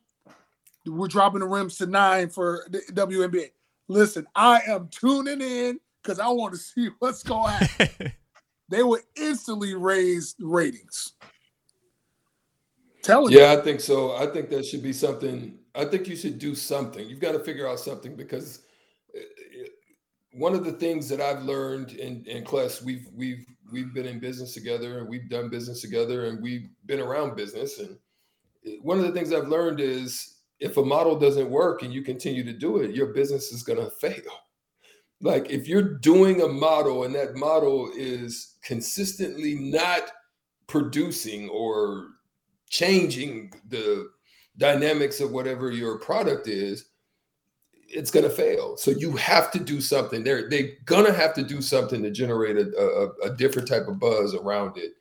we're 0.85 1.07
dropping 1.07 1.39
the 1.39 1.47
rims 1.47 1.77
to 1.77 1.85
nine 1.85 2.29
for 2.29 2.65
the 2.69 2.81
WNBA. 2.91 3.51
Listen, 3.87 4.27
I 4.35 4.61
am 4.67 4.89
tuning 4.89 5.41
in 5.41 5.79
because 6.03 6.19
I 6.19 6.27
want 6.27 6.53
to 6.53 6.59
see 6.59 6.89
what's 6.99 7.23
going 7.23 7.53
on. 7.53 7.89
they 8.69 8.83
would 8.83 9.01
instantly 9.15 9.75
raise 9.75 10.35
ratings. 10.39 11.13
Telling 13.01 13.33
yeah. 13.33 13.53
I 13.53 13.61
think 13.61 13.79
so. 13.79 14.15
I 14.15 14.25
think 14.27 14.49
that 14.49 14.65
should 14.65 14.83
be 14.83 14.93
something. 14.93 15.57
I 15.75 15.85
think 15.85 16.07
you 16.07 16.15
should 16.15 16.39
do 16.39 16.55
something. 16.55 17.07
You've 17.07 17.19
got 17.19 17.33
to 17.33 17.39
figure 17.39 17.67
out 17.67 17.79
something 17.79 18.15
because 18.15 18.61
uh, 19.15 19.19
one 20.33 20.53
of 20.53 20.65
the 20.65 20.73
things 20.73 21.07
that 21.09 21.21
I've 21.21 21.43
learned 21.43 21.91
in 21.91 22.25
in 22.25 22.43
class, 22.43 22.81
we've 22.81 23.07
we've 23.13 23.45
we've 23.71 23.93
been 23.93 24.05
in 24.05 24.19
business 24.19 24.53
together 24.53 24.99
and 24.99 25.07
we've 25.07 25.29
done 25.29 25.49
business 25.49 25.81
together 25.81 26.25
and 26.25 26.41
we've 26.41 26.69
been 26.85 26.99
around 26.99 27.35
business. 27.35 27.79
And 27.79 27.97
one 28.81 28.97
of 28.97 29.05
the 29.05 29.11
things 29.11 29.33
I've 29.33 29.47
learned 29.47 29.79
is 29.79 30.37
if 30.59 30.77
a 30.77 30.83
model 30.83 31.17
doesn't 31.17 31.49
work 31.49 31.83
and 31.83 31.93
you 31.93 32.01
continue 32.01 32.43
to 32.43 32.53
do 32.53 32.77
it, 32.77 32.95
your 32.95 33.07
business 33.07 33.51
is 33.51 33.63
going 33.63 33.79
to 33.83 33.89
fail. 33.89 34.31
Like 35.21 35.49
if 35.49 35.67
you're 35.67 35.97
doing 35.97 36.41
a 36.41 36.47
model 36.47 37.03
and 37.03 37.15
that 37.15 37.35
model 37.35 37.89
is 37.95 38.55
consistently 38.61 39.55
not 39.55 40.03
producing 40.67 41.49
or 41.49 42.09
changing 42.69 43.53
the 43.69 44.09
dynamics 44.57 45.19
of 45.19 45.31
whatever 45.31 45.71
your 45.71 45.99
product 45.99 46.47
is, 46.47 46.85
it's 47.89 48.11
going 48.11 48.23
to 48.23 48.29
fail. 48.29 48.75
So 48.77 48.91
you 48.91 49.11
have 49.13 49.51
to 49.51 49.59
do 49.59 49.79
something. 49.79 50.23
They're 50.23 50.49
they're 50.49 50.71
gonna 50.85 51.13
have 51.13 51.33
to 51.35 51.43
do 51.43 51.61
something 51.61 52.03
to 52.03 52.11
generate 52.11 52.57
a, 52.57 52.69
a, 52.77 53.27
a 53.27 53.35
different 53.35 53.67
type 53.67 53.87
of 53.87 53.99
buzz 53.99 54.35
around 54.35 54.77
it. 54.77 54.91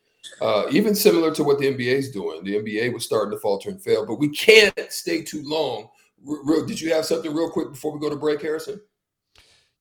Uh, 0.41 0.67
even 0.71 0.95
similar 0.95 1.33
to 1.35 1.45
what 1.45 1.59
the 1.59 1.67
NBA 1.67 1.95
is 1.95 2.11
doing. 2.11 2.43
The 2.45 2.57
NBA 2.57 2.93
was 2.93 3.05
starting 3.05 3.31
to 3.33 3.39
falter 3.39 3.71
and 3.71 3.83
fail, 3.83 4.05
but 4.05 4.19
we 4.19 4.29
can't 4.29 4.75
stay 4.89 5.23
too 5.23 5.43
long. 5.45 5.89
R- 6.29 6.67
did 6.67 6.81
you 6.81 6.93
have 6.93 7.05
something 7.05 7.33
real 7.33 7.51
quick 7.51 7.71
before 7.71 7.93
we 7.93 8.01
go 8.01 8.11
to 8.11 8.17
break, 8.17 8.43
Harrison? 8.43 8.81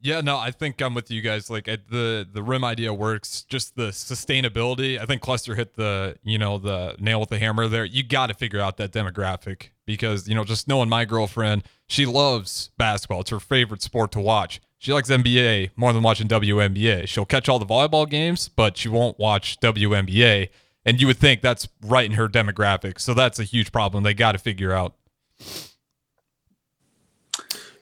Yeah, 0.05 0.21
no, 0.21 0.37
I 0.37 0.51
think 0.51 0.83
I'm 0.83 0.93
with 0.93 1.09
you 1.09 1.23
guys. 1.23 1.49
Like 1.49 1.65
the 1.65 2.27
the 2.31 2.43
rim 2.43 2.63
idea 2.63 2.93
works. 2.93 3.41
Just 3.41 3.75
the 3.75 3.87
sustainability. 3.87 4.99
I 4.99 5.07
think 5.07 5.23
Clester 5.23 5.55
hit 5.55 5.73
the 5.73 6.15
you 6.21 6.37
know 6.37 6.59
the 6.59 6.95
nail 6.99 7.19
with 7.19 7.29
the 7.29 7.39
hammer 7.39 7.67
there. 7.67 7.85
You 7.85 8.03
got 8.03 8.27
to 8.27 8.35
figure 8.35 8.59
out 8.59 8.77
that 8.77 8.91
demographic 8.91 9.69
because 9.87 10.27
you 10.27 10.35
know 10.35 10.43
just 10.43 10.67
knowing 10.67 10.89
my 10.89 11.05
girlfriend, 11.05 11.63
she 11.87 12.05
loves 12.05 12.69
basketball. 12.77 13.21
It's 13.21 13.31
her 13.31 13.39
favorite 13.39 13.81
sport 13.81 14.11
to 14.11 14.19
watch. 14.19 14.61
She 14.77 14.93
likes 14.93 15.09
NBA 15.09 15.71
more 15.75 15.91
than 15.91 16.03
watching 16.03 16.27
WNBA. 16.27 17.07
She'll 17.07 17.25
catch 17.25 17.49
all 17.49 17.57
the 17.57 17.65
volleyball 17.65 18.07
games, 18.07 18.47
but 18.47 18.77
she 18.77 18.89
won't 18.89 19.17
watch 19.17 19.59
WNBA. 19.59 20.49
And 20.85 21.01
you 21.01 21.07
would 21.07 21.17
think 21.17 21.41
that's 21.41 21.67
right 21.81 22.05
in 22.05 22.11
her 22.11 22.29
demographic. 22.29 22.99
So 22.99 23.15
that's 23.15 23.39
a 23.39 23.43
huge 23.43 23.71
problem 23.71 24.03
they 24.03 24.13
got 24.13 24.33
to 24.33 24.37
figure 24.37 24.71
out. 24.71 24.93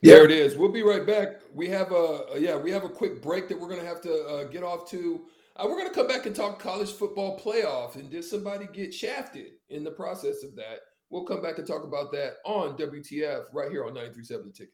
Yeah. 0.03 0.15
There 0.15 0.25
it 0.25 0.31
is. 0.31 0.57
We'll 0.57 0.71
be 0.71 0.83
right 0.83 1.07
back. 1.07 1.39
We 1.53 1.69
have 1.69 1.93
a 1.93 2.25
yeah, 2.37 2.57
we 2.57 2.71
have 2.71 2.83
a 2.83 2.89
quick 2.89 3.21
break 3.21 3.47
that 3.47 3.59
we're 3.59 3.69
gonna 3.69 3.85
have 3.85 4.01
to 4.01 4.25
uh, 4.25 4.43
get 4.45 4.61
off 4.61 4.89
to. 4.89 5.21
Uh, 5.55 5.65
we're 5.69 5.77
gonna 5.77 5.93
come 5.93 6.07
back 6.07 6.25
and 6.25 6.35
talk 6.35 6.59
college 6.59 6.91
football 6.91 7.39
playoff 7.39 7.95
and 7.95 8.09
did 8.11 8.25
somebody 8.25 8.67
get 8.73 8.93
shafted 8.93 9.53
in 9.69 9.81
the 9.85 9.91
process 9.91 10.43
of 10.43 10.57
that? 10.57 10.79
We'll 11.09 11.23
come 11.23 11.41
back 11.41 11.57
and 11.57 11.65
talk 11.65 11.85
about 11.85 12.11
that 12.11 12.33
on 12.45 12.75
WTF 12.75 13.45
right 13.53 13.71
here 13.71 13.85
on 13.85 13.93
93.7 13.93 14.27
The 14.27 14.51
Ticket. 14.51 14.73